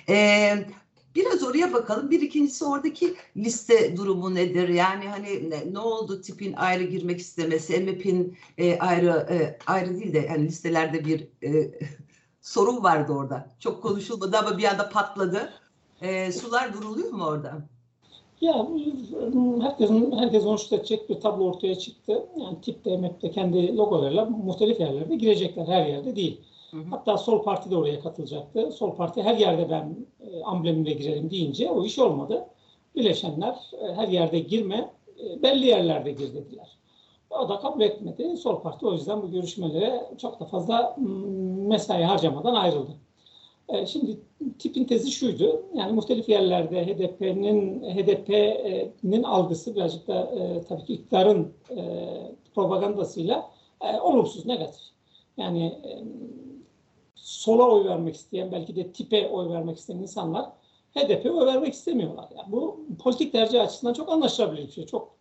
Ee, 0.09 0.67
Biraz 1.15 1.43
oraya 1.43 1.73
bakalım. 1.73 2.11
Bir 2.11 2.21
ikincisi 2.21 2.65
oradaki 2.65 3.15
liste 3.37 3.97
durumu 3.97 4.35
nedir? 4.35 4.69
Yani 4.69 5.09
hani 5.09 5.51
ne, 5.51 5.73
ne 5.73 5.79
oldu 5.79 6.21
tipin 6.21 6.53
ayrı 6.53 6.85
girmek 6.85 7.21
istemesi, 7.21 7.81
MHP'nin 7.81 8.37
e, 8.59 8.79
ayrı 8.79 9.27
e, 9.31 9.59
ayrı 9.67 10.01
değil 10.01 10.15
de 10.15 10.29
hani 10.29 10.45
listelerde 10.45 11.05
bir 11.05 11.29
e, 11.43 11.71
sorun 12.41 12.83
vardı 12.83 13.13
orada. 13.13 13.49
Çok 13.61 13.83
konuşulmadı 13.83 14.39
ama 14.39 14.59
bir 14.59 14.65
anda 14.65 14.89
patladı. 14.89 15.53
E, 16.03 16.33
sular 16.33 16.73
duruluyor 16.73 17.11
mu 17.11 17.25
orada? 17.25 17.69
Ya 18.41 18.69
herkesin 19.63 20.13
herkes 20.19 20.45
hoş 20.45 20.73
edecek 20.73 21.09
bir 21.09 21.21
tablo 21.21 21.45
ortaya 21.45 21.79
çıktı. 21.79 22.27
Yani 22.37 22.61
tipte, 22.61 22.97
map'te 22.97 23.31
kendi 23.31 23.77
logolarıyla 23.77 24.25
muhtelif 24.25 24.81
yerlerde 24.81 25.17
girecekler. 25.17 25.67
Her 25.67 25.87
yerde 25.87 26.17
değil. 26.17 26.41
Hı. 26.75 26.79
Hatta 26.91 27.19
Sol 27.19 27.43
Parti 27.43 27.71
de 27.71 27.77
oraya 27.77 28.01
katılacaktı. 28.01 28.73
Sol 28.73 28.95
Parti 28.95 29.23
her 29.23 29.37
yerde 29.37 29.71
ben 29.71 29.97
e, 30.21 30.43
amblemimle 30.43 30.93
girelim 30.93 31.31
deyince 31.31 31.71
o 31.71 31.85
iş 31.85 31.99
olmadı. 31.99 32.47
Bileşenler 32.95 33.55
e, 33.81 33.95
her 33.95 34.09
yerde 34.09 34.39
girme, 34.39 34.91
e, 35.21 35.43
belli 35.43 35.67
yerlerde 35.67 36.13
gir 36.13 36.35
dediler. 36.35 36.79
O 37.31 37.49
da 37.49 37.59
kabul 37.59 37.81
etmedi. 37.81 38.37
Sol 38.37 38.61
Parti 38.61 38.87
o 38.87 38.93
yüzden 38.93 39.23
bu 39.23 39.31
görüşmelere 39.31 40.11
çok 40.19 40.41
da 40.41 40.45
fazla 40.45 40.97
mesai 41.69 42.03
harcamadan 42.03 42.55
ayrıldı. 42.55 42.91
E, 43.69 43.87
Şimdi 43.87 44.21
tipin 44.59 44.85
tezi 44.85 45.11
şuydu. 45.11 45.63
Yani 45.75 45.93
muhtelif 45.93 46.29
yerlerde 46.29 46.87
HDP'nin 46.87 47.83
HDP'nin 47.83 49.23
algısı 49.23 49.77
birazcık 49.77 50.09
da 50.09 50.21
e, 50.21 50.63
tabii 50.69 50.85
ki 50.85 50.93
iktidarın 50.95 51.53
e, 51.71 51.83
propagandasıyla 52.55 53.51
e, 53.81 54.01
olumsuz, 54.01 54.47
negatif. 54.47 54.83
Yani 55.37 55.67
e, 55.67 55.91
sola 57.25 57.71
oy 57.71 57.85
vermek 57.85 58.15
isteyen, 58.15 58.53
belki 58.53 58.77
de 58.77 58.93
tipe 58.93 59.29
oy 59.29 59.49
vermek 59.49 59.79
isteyen 59.79 59.99
insanlar 59.99 60.51
HDP'ye 60.95 61.33
oy 61.33 61.47
vermek 61.47 61.75
istemiyorlar. 61.75 62.29
Yani 62.37 62.53
bu 62.53 62.81
politik 63.03 63.33
tercih 63.33 63.63
açısından 63.63 63.93
çok 63.93 64.13
anlaşılabilir 64.13 64.67
bir 64.67 64.73
şey. 64.73 64.87
Çok 64.87 65.17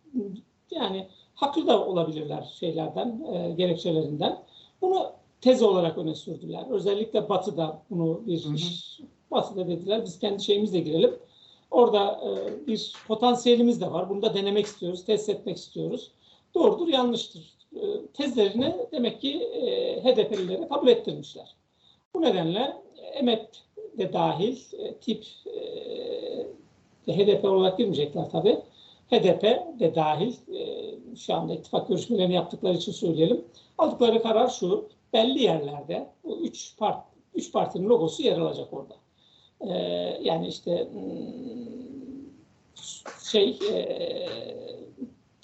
yani 0.72 1.08
haklı 1.36 1.68
da 1.68 1.86
olabilirler 1.86 2.54
şeylerden, 2.60 3.26
e, 3.34 3.52
gerekçelerinden. 3.52 4.40
Bunu 4.82 5.12
tez 5.42 5.64
olarak 5.64 5.98
öne 5.98 6.16
sürdüler. 6.16 6.66
Özellikle 6.70 7.30
Batı'da 7.30 7.82
bunu 7.90 8.22
bir 8.28 8.46
Hı 8.46 8.50
hı. 8.50 8.56
iş, 8.56 9.00
Batı'da 9.32 9.68
dediler 9.68 10.06
biz 10.06 10.20
kendi 10.20 10.44
şeyimizle 10.44 10.80
girelim. 10.80 11.16
Orada 11.72 12.22
e, 12.26 12.68
bir 12.68 12.94
potansiyelimiz 13.08 13.82
de 13.82 13.92
var. 13.92 14.10
Bunu 14.10 14.22
da 14.22 14.34
denemek 14.34 14.66
istiyoruz, 14.66 15.06
test 15.06 15.30
etmek 15.30 15.58
istiyoruz. 15.58 16.12
Doğrudur, 16.56 16.88
yanlıştır. 16.88 17.54
E, 17.76 17.82
tezlerini 18.14 18.76
demek 18.92 19.22
ki 19.22 19.44
e, 19.44 20.04
HDP'lilere 20.04 20.68
kabul 20.68 20.88
ettirmişler. 20.88 21.56
Bu 22.16 22.22
nedenle 22.22 22.74
EMEP 23.14 23.50
de 23.98 24.14
dahil 24.14 24.58
e, 24.78 24.94
tip 24.94 25.26
e, 27.08 27.14
HDP 27.14 27.46
olarak 27.46 27.78
girmeyecekler 27.78 28.30
tabii. 28.30 28.58
HDP 29.12 29.44
de 29.80 29.96
dahil 29.96 30.36
e, 30.56 30.94
şu 31.16 31.34
anda 31.34 31.54
ittifak 31.54 31.88
görüşmelerini 31.88 32.34
yaptıkları 32.34 32.74
için 32.74 32.92
söyleyelim. 32.92 33.46
Aldıkları 33.78 34.22
karar 34.22 34.48
şu. 34.48 34.90
Belli 35.14 35.44
yerlerde 35.44 36.10
bu 36.24 36.38
üç, 36.38 36.78
part, 36.78 37.06
üç 37.36 37.52
partinin 37.52 37.90
logosu 37.90 38.24
yer 38.24 38.38
alacak 38.38 38.74
orada. 38.74 38.96
E, 39.62 39.74
yani 40.22 40.48
işte 40.48 40.88
hmm, 40.92 41.04
şey 43.24 43.60
e, 43.72 44.00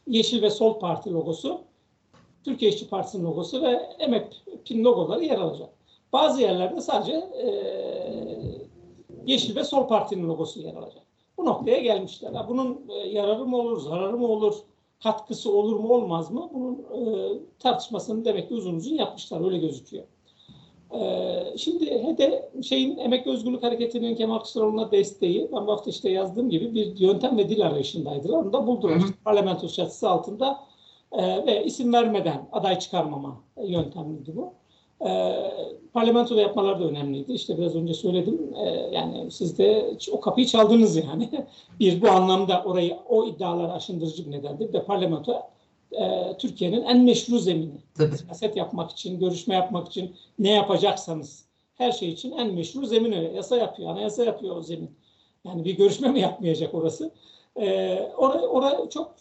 Yeşil 0.08 0.42
ve 0.42 0.50
Sol 0.50 0.80
Parti 0.80 1.12
logosu, 1.12 1.62
Türkiye 2.44 2.72
İşçi 2.72 2.90
Partisi'nin 2.90 3.26
logosu 3.26 3.62
ve 3.62 3.72
EMEP'in 4.00 4.84
logoları 4.84 5.24
yer 5.24 5.38
alacak. 5.38 5.79
Bazı 6.14 6.42
yerlerde 6.42 6.82
sadece 6.82 7.12
e, 7.14 7.50
Yeşil 9.26 9.56
ve 9.56 9.64
Sol 9.64 9.88
Parti'nin 9.88 10.28
logosu 10.28 10.60
yer 10.60 10.74
alacak. 10.74 11.04
Bu 11.38 11.46
noktaya 11.46 11.80
gelmişler. 11.80 12.34
Bunun 12.50 12.82
e, 12.90 13.08
yararı 13.08 13.46
mı 13.46 13.58
olur, 13.58 13.80
zararı 13.80 14.18
mı 14.18 14.28
olur, 14.28 14.56
katkısı 15.04 15.54
olur 15.54 15.80
mu 15.80 15.94
olmaz 15.94 16.32
mı? 16.32 16.50
Bunun 16.54 16.76
e, 16.76 17.34
tartışmasını 17.60 18.26
demek 18.26 18.50
ki 18.50 18.54
uzun 18.54 18.76
uzun 18.76 18.96
yapmışlar. 18.96 19.46
Öyle 19.46 19.58
gözüküyor. 19.58 20.04
E, 20.94 21.58
şimdi 21.58 22.04
HEDE 22.04 22.50
şeyin 22.64 22.98
Emek 22.98 23.28
Özgürlük 23.28 23.64
Hareketi'nin 23.64 24.16
Kemal 24.16 24.38
Kılıçdaroğlu'na 24.38 24.92
desteği, 24.92 25.50
ben 25.54 25.68
bu 25.68 25.72
hafta 25.72 25.90
işte 25.90 26.10
yazdığım 26.10 26.50
gibi 26.50 26.74
bir 26.74 27.00
yöntem 27.00 27.38
ve 27.38 27.50
dil 27.50 27.68
arayışındaydılar. 27.68 28.38
Onu 28.38 28.54
da 28.54 28.68
buldular. 28.68 28.96
İşte 28.96 29.14
parlamento 29.26 29.68
çatısı 29.68 30.10
altında 30.10 30.60
e, 31.12 31.46
ve 31.46 31.64
isim 31.66 31.94
vermeden 31.94 32.50
aday 32.52 32.80
çıkarmama 32.80 33.42
yöntemiydi 33.64 34.36
bu. 34.36 34.59
E, 35.06 35.36
parlamentoda 35.94 36.42
yapmaları 36.42 36.80
da 36.80 36.84
önemliydi. 36.84 37.34
İşte 37.34 37.58
biraz 37.58 37.76
önce 37.76 37.94
söyledim. 37.94 38.54
E, 38.56 38.70
yani 38.92 39.32
siz 39.32 39.58
de 39.58 39.98
o 40.12 40.20
kapıyı 40.20 40.48
çaldınız 40.48 40.96
yani. 40.96 41.30
bir 41.80 42.02
bu 42.02 42.10
anlamda 42.10 42.64
orayı 42.64 42.98
o 43.10 43.26
iddiaları 43.26 43.74
aşındırıcı 43.74 44.26
bir 44.26 44.32
nedendir. 44.32 44.74
De 44.74 44.84
parlamento 44.84 45.44
e, 45.92 46.38
Türkiye'nin 46.38 46.82
en 46.82 47.04
meşru 47.04 47.40
zemini. 47.40 47.82
Tabii. 47.98 48.18
Siyaset 48.18 48.58
yapmak 48.58 48.92
için, 48.92 49.20
görüşme 49.20 49.56
yapmak 49.56 49.88
için 49.88 50.16
ne 50.40 50.50
yapacaksanız 50.50 51.46
her 51.76 51.92
şey 51.92 52.10
için 52.10 52.32
en 52.32 52.54
meşru 52.54 52.86
zemin 52.86 53.12
öyle. 53.12 53.32
Yasa 53.32 53.58
yapıyor, 53.58 53.92
anayasa 53.92 54.26
yapıyor 54.26 54.58
o 54.58 54.62
zemin. 54.62 54.92
Yani 55.46 55.66
bir 55.66 55.78
görüşme 55.78 56.08
mi 56.08 56.20
yapmayacak 56.20 56.74
orası? 56.74 57.12
Ee, 57.62 58.12
orada, 58.18 58.48
orada 58.48 58.90
çok 58.90 59.16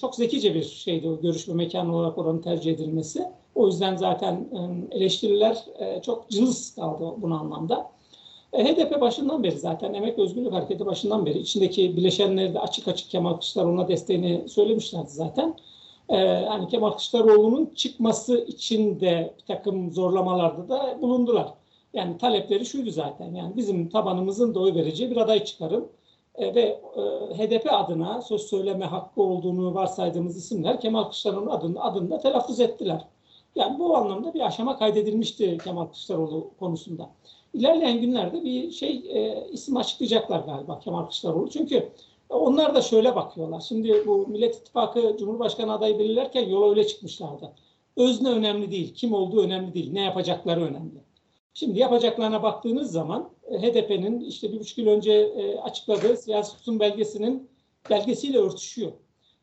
çok 0.00 0.14
zekice 0.14 0.54
bir 0.54 0.62
şeydi 0.62 1.08
o 1.08 1.20
görüşme 1.20 1.54
mekanı 1.54 1.96
olarak 1.96 2.18
oranın 2.18 2.42
tercih 2.42 2.72
edilmesi. 2.72 3.24
O 3.54 3.66
yüzden 3.66 3.96
zaten 3.96 4.48
eleştiriler 4.90 5.64
e, 5.78 6.02
çok 6.02 6.30
cılız 6.30 6.74
kaldı 6.74 7.14
bu 7.16 7.26
anlamda. 7.26 7.90
E, 8.52 8.64
HDP 8.64 9.00
başından 9.00 9.42
beri 9.42 9.58
zaten 9.58 9.94
Emek 9.94 10.18
Özgürlük 10.18 10.52
Hareketi 10.52 10.86
başından 10.86 11.26
beri 11.26 11.38
içindeki 11.38 11.96
bileşenleri 11.96 12.54
de 12.54 12.60
açık 12.60 12.88
açık 12.88 13.10
Kemal 13.10 13.30
Kılıçdaroğlu'na 13.30 13.88
desteğini 13.88 14.48
söylemişlerdi 14.48 15.10
zaten. 15.10 15.56
E, 16.08 16.16
hani 16.48 16.68
Kemal 16.68 16.90
Kılıçdaroğlu'nun 16.90 17.72
çıkması 17.74 18.38
için 18.38 19.00
de 19.00 19.34
bir 19.38 19.54
takım 19.54 19.92
zorlamalarda 19.92 20.68
da 20.68 20.98
bulundular. 21.02 21.48
Yani 21.94 22.18
talepleri 22.18 22.66
şuydu 22.66 22.90
zaten. 22.90 23.34
Yani 23.34 23.56
bizim 23.56 23.88
tabanımızın 23.88 24.54
da 24.54 24.60
oy 24.60 24.74
vereceği 24.74 25.10
bir 25.10 25.16
aday 25.16 25.44
çıkarın 25.44 25.88
e, 26.34 26.54
ve 26.54 26.60
e, 26.96 27.00
HDP 27.38 27.72
adına 27.72 28.22
söz 28.22 28.42
söyleme 28.42 28.84
hakkı 28.84 29.22
olduğunu 29.22 29.74
varsaydığımız 29.74 30.36
isimler 30.36 30.80
Kemal 30.80 31.02
Kılıçdaroğlu'nun 31.02 31.50
adını, 31.50 31.84
adını 31.84 32.10
da 32.10 32.18
telaffuz 32.18 32.60
ettiler. 32.60 33.04
Yani 33.54 33.78
bu 33.78 33.96
anlamda 33.96 34.34
bir 34.34 34.40
aşama 34.40 34.78
kaydedilmişti 34.78 35.58
Kemal 35.64 35.84
Kılıçdaroğlu 35.84 36.50
konusunda. 36.58 37.10
İlerleyen 37.54 38.00
günlerde 38.00 38.44
bir 38.44 38.70
şey 38.70 38.90
e, 39.08 39.48
isim 39.52 39.76
açıklayacaklar 39.76 40.40
galiba 40.40 40.78
Kemal 40.78 41.02
Kılıçdaroğlu. 41.02 41.50
Çünkü 41.50 41.88
onlar 42.28 42.74
da 42.74 42.82
şöyle 42.82 43.16
bakıyorlar. 43.16 43.60
Şimdi 43.60 44.06
bu 44.06 44.26
Millet 44.26 44.56
İttifakı 44.56 45.16
Cumhurbaşkanı 45.18 45.72
adayı 45.72 45.98
belirlerken 45.98 46.48
yola 46.48 46.70
öyle 46.70 46.86
çıkmışlardı. 46.86 47.52
Özne 47.96 48.28
önemli 48.28 48.70
değil, 48.70 48.94
kim 48.94 49.14
olduğu 49.14 49.42
önemli 49.42 49.74
değil, 49.74 49.92
ne 49.92 50.00
yapacakları 50.00 50.60
önemli. 50.60 51.04
Şimdi 51.54 51.78
yapacaklarına 51.78 52.42
baktığınız 52.42 52.92
zaman 52.92 53.30
HDP'nin 53.50 54.20
işte 54.20 54.52
bir 54.52 54.60
buçuk 54.60 54.78
yıl 54.78 54.86
önce 54.86 55.12
e, 55.12 55.58
açıkladığı 55.58 56.16
siyasi 56.16 56.56
tutum 56.56 56.80
belgesinin 56.80 57.50
belgesiyle 57.90 58.38
örtüşüyor. 58.38 58.92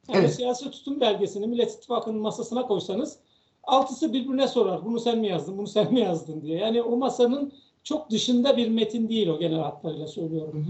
Yani 0.07 0.19
Evet. 0.19 0.35
siyasi 0.35 0.71
tutum 0.71 1.01
belgesini 1.01 1.47
Millet 1.47 1.71
İttifakı'nın 1.71 2.19
masasına 2.19 2.67
koysanız 2.67 3.19
altısı 3.63 4.13
birbirine 4.13 4.47
sorar. 4.47 4.85
Bunu 4.85 4.99
sen 4.99 5.17
mi 5.19 5.27
yazdın, 5.27 5.57
bunu 5.57 5.67
sen 5.67 5.93
mi 5.93 5.99
yazdın 5.99 6.41
diye. 6.41 6.57
Yani 6.57 6.81
o 6.81 6.97
masanın 6.97 7.53
çok 7.83 8.09
dışında 8.09 8.57
bir 8.57 8.69
metin 8.69 9.09
değil 9.09 9.27
o 9.27 9.39
genel 9.39 9.59
hatlarıyla 9.59 10.07
söylüyorum. 10.07 10.67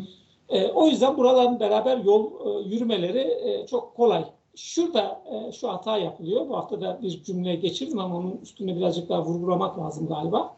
E, 0.50 0.68
o 0.68 0.88
yüzden 0.88 1.18
buraların 1.18 1.60
beraber 1.60 1.98
yol 1.98 2.26
e, 2.26 2.70
yürümeleri 2.70 3.20
e, 3.20 3.68
çok 3.68 3.96
kolay. 3.96 4.26
Şurada 4.56 5.22
e, 5.32 5.52
şu 5.52 5.70
hata 5.70 5.98
yapılıyor. 5.98 6.50
Bu 6.50 6.58
hafta 6.58 6.82
da 6.82 7.00
bir 7.02 7.24
cümle 7.24 7.56
geçirdim 7.56 8.00
ama 8.00 8.18
onun 8.18 8.40
üstüne 8.44 8.76
birazcık 8.78 9.10
daha 9.10 9.26
vurgulamak 9.26 9.80
lazım 9.80 10.08
galiba. 10.08 10.56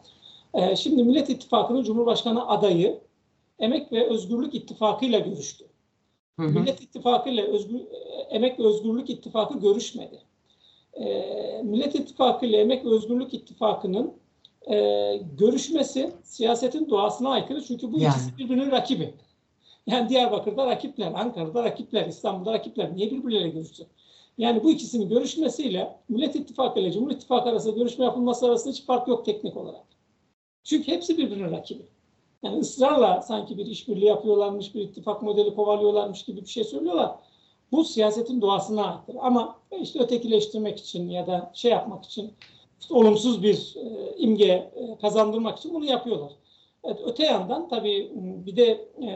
E, 0.53 0.75
şimdi 0.75 1.03
Millet 1.03 1.29
İttifakı'nın 1.29 1.83
Cumhurbaşkanı 1.83 2.47
adayı 2.47 2.99
Emek 3.59 3.91
ve 3.91 4.09
Özgürlük 4.09 4.55
İttifakı 4.55 5.05
ile 5.05 5.19
görüştü. 5.19 5.65
Hı 6.39 6.45
hı. 6.45 6.49
Millet 6.49 6.81
İttifakı 6.81 7.29
ile 7.29 7.43
Özgür, 7.43 7.81
Emek 8.29 8.59
ve 8.59 8.63
Özgürlük 8.63 9.09
İttifakı 9.09 9.59
görüşmedi. 9.59 10.19
E, 10.93 11.61
Millet 11.63 11.95
İttifakı 11.95 12.45
ile 12.45 12.57
Emek 12.57 12.85
ve 12.85 12.89
Özgürlük 12.89 13.33
İttifakı'nın 13.33 14.13
e, 14.71 15.17
görüşmesi 15.37 16.11
siyasetin 16.23 16.89
doğasına 16.89 17.29
aykırı 17.29 17.63
çünkü 17.63 17.91
bu 17.91 17.99
Yani. 17.99 18.13
ikisi 18.13 18.37
birbirinin 18.37 18.71
rakibi. 18.71 19.13
Yani 19.87 20.09
Diyarbakır'da 20.09 20.67
rakipler, 20.67 21.11
Ankara'da 21.15 21.63
rakipler, 21.63 22.05
İstanbul'da 22.05 22.53
rakipler. 22.53 22.95
Niye 22.95 23.11
birbirleriyle 23.11 23.49
görüşsün? 23.49 23.87
Yani 24.37 24.63
bu 24.63 24.71
ikisinin 24.71 25.09
görüşmesiyle 25.09 25.95
Millet 26.09 26.35
İttifakı 26.35 26.79
ile 26.79 26.91
Cumhur 26.91 27.11
İttifakı 27.11 27.49
arasında 27.49 27.75
görüşme 27.75 28.05
yapılması 28.05 28.45
arasında 28.45 28.73
hiç 28.73 28.85
fark 28.85 29.07
yok 29.07 29.25
teknik 29.25 29.57
olarak. 29.57 29.92
Çünkü 30.63 30.91
hepsi 30.91 31.17
birbirinin 31.17 31.51
rakibi. 31.51 31.83
Yani 32.43 32.59
ısrarla 32.59 33.21
sanki 33.21 33.57
bir 33.57 33.65
işbirliği 33.65 34.05
yapıyorlarmış, 34.05 34.75
bir 34.75 34.81
ittifak 34.81 35.21
modeli 35.21 35.55
kovalıyorlarmış 35.55 36.23
gibi 36.23 36.41
bir 36.41 36.49
şey 36.49 36.63
söylüyorlar. 36.63 37.15
Bu 37.71 37.83
siyasetin 37.83 38.41
doğasına 38.41 38.85
aykırı. 38.85 39.19
Ama 39.21 39.59
işte 39.81 39.99
ötekileştirmek 39.99 40.79
için 40.79 41.09
ya 41.09 41.27
da 41.27 41.51
şey 41.53 41.71
yapmak 41.71 42.05
için, 42.05 42.33
işte 42.81 42.93
olumsuz 42.93 43.43
bir 43.43 43.75
e, 43.77 44.15
imge 44.17 44.45
e, 44.45 44.97
kazandırmak 45.01 45.57
için 45.57 45.73
bunu 45.73 45.85
yapıyorlar. 45.85 46.31
Evet, 46.83 46.99
öte 47.05 47.25
yandan 47.25 47.69
tabii 47.69 48.11
bir 48.15 48.55
de 48.55 48.71
e, 49.01 49.09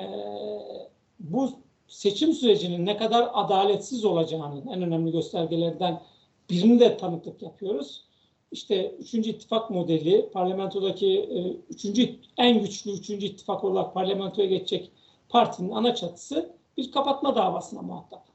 bu 1.20 1.50
seçim 1.88 2.34
sürecinin 2.34 2.86
ne 2.86 2.98
kadar 2.98 3.30
adaletsiz 3.34 4.06
olacağının 4.06 4.68
en 4.68 4.82
önemli 4.82 5.12
göstergelerinden 5.12 6.02
birini 6.50 6.80
de 6.80 6.98
tanıklık 6.98 7.42
yapıyoruz. 7.42 8.07
İşte 8.52 8.92
üçüncü 9.00 9.30
ittifak 9.30 9.70
modeli, 9.70 10.30
parlamentodaki 10.34 11.20
e, 11.20 11.40
üçüncü 11.74 12.16
en 12.38 12.62
güçlü 12.62 12.92
üçüncü 12.92 13.26
ittifak 13.26 13.64
olarak 13.64 13.94
parlamentoya 13.94 14.48
geçecek 14.48 14.92
partinin 15.30 15.72
ana 15.72 15.96
çatısı 15.96 16.56
bir 16.78 16.92
kapatma 16.92 17.36
davasına 17.36 17.82
muhatap. 17.82 18.28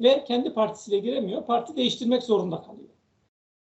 Ve 0.00 0.24
kendi 0.24 0.54
partisiyle 0.54 0.98
giremiyor, 0.98 1.46
parti 1.46 1.76
değiştirmek 1.76 2.22
zorunda 2.22 2.62
kalıyor. 2.62 2.88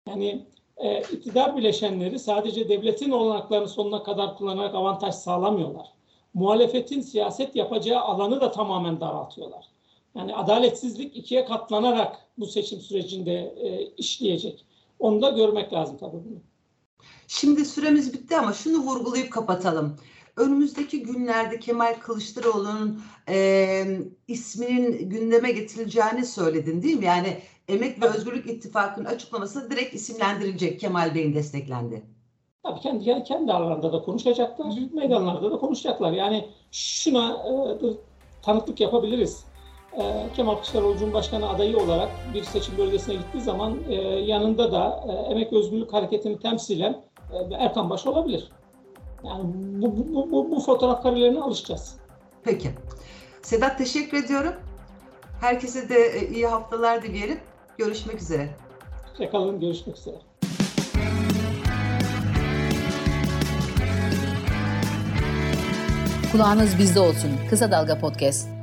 Yani 0.07 0.45
e, 0.77 1.01
iktidar 1.01 1.57
bileşenleri 1.57 2.19
sadece 2.19 2.69
devletin 2.69 3.11
olanaklarını 3.11 3.67
sonuna 3.67 4.03
kadar 4.03 4.37
kullanarak 4.37 4.75
avantaj 4.75 5.15
sağlamıyorlar. 5.15 5.87
Muhalefetin 6.33 7.01
siyaset 7.01 7.55
yapacağı 7.55 8.01
alanı 8.01 8.41
da 8.41 8.51
tamamen 8.51 8.99
daraltıyorlar. 9.01 9.67
Yani 10.15 10.35
adaletsizlik 10.35 11.17
ikiye 11.17 11.45
katlanarak 11.45 12.27
bu 12.37 12.45
seçim 12.45 12.79
sürecinde 12.79 13.55
e, 13.57 13.85
işleyecek. 13.85 14.65
Onu 14.99 15.21
da 15.21 15.29
görmek 15.29 15.73
lazım 15.73 15.97
tabii 15.97 16.11
bunu. 16.11 16.41
Şimdi 17.27 17.65
süremiz 17.65 18.13
bitti 18.13 18.37
ama 18.37 18.53
şunu 18.53 18.77
vurgulayıp 18.77 19.31
kapatalım. 19.31 19.95
Önümüzdeki 20.37 21.03
günlerde 21.03 21.59
Kemal 21.59 21.93
Kılıçdaroğlu'nun 21.99 23.01
e, 23.29 23.85
isminin 24.27 25.09
gündeme 25.09 25.51
getirileceğini 25.51 26.25
söyledin 26.25 26.81
değil 26.81 26.97
mi? 26.97 27.05
Yani 27.05 27.37
Emek 27.67 28.01
ve 28.01 28.09
Özgürlük 28.09 28.49
İttifakı'nın 28.49 29.05
açıklamasında 29.05 29.69
direkt 29.69 29.95
isimlendirilecek 29.95 30.79
Kemal 30.79 31.15
Bey'in 31.15 31.33
desteklendi. 31.33 32.05
Tabii 32.63 32.79
kendi 32.79 33.23
kendi 33.23 33.53
aralarında 33.53 33.93
da 33.93 34.01
konuşacaklar, 34.01 34.65
meydanlarda 34.93 35.51
da 35.51 35.57
konuşacaklar. 35.57 36.11
Yani 36.11 36.47
şuna 36.71 37.31
e, 37.31 37.53
tanıklık 38.41 38.79
yapabiliriz. 38.79 39.45
E, 39.97 40.33
Kemal 40.35 40.55
Kılıçdaroğlu 40.55 40.97
Cumhurbaşkanı 40.97 41.49
adayı 41.49 41.77
olarak 41.77 42.09
bir 42.33 42.43
seçim 42.43 42.77
bölgesine 42.77 43.15
gittiği 43.15 43.41
zaman 43.41 43.77
e, 43.89 43.93
yanında 44.03 44.71
da 44.71 45.03
e, 45.07 45.11
Emek 45.31 45.53
Özgürlük 45.53 45.93
Hareketi'ni 45.93 46.39
temsilen 46.39 47.01
e, 47.33 47.55
Erkan 47.55 47.89
Baş 47.89 48.07
olabilir. 48.07 48.51
Yani 49.23 49.43
bu, 49.53 49.97
bu, 49.97 50.31
bu, 50.31 50.51
bu 50.51 50.59
fotoğraf 50.59 51.03
karelerine 51.03 51.41
alışacağız. 51.41 51.95
Peki. 52.43 52.69
Sedat 53.41 53.77
teşekkür 53.77 54.23
ediyorum. 54.23 54.53
Herkese 55.41 55.89
de 55.89 55.95
e, 55.95 56.27
iyi 56.27 56.47
haftalar 56.47 57.03
dileyelim. 57.03 57.39
Görüşmek 57.77 58.21
üzere. 58.21 58.49
Hoşçakalın, 59.11 59.59
görüşmek 59.59 59.97
üzere. 59.97 60.15
Kulağınız 66.31 66.77
bizde 66.79 66.99
olsun. 66.99 67.31
Kısa 67.49 67.71
Dalga 67.71 67.99
Podcast. 67.99 68.54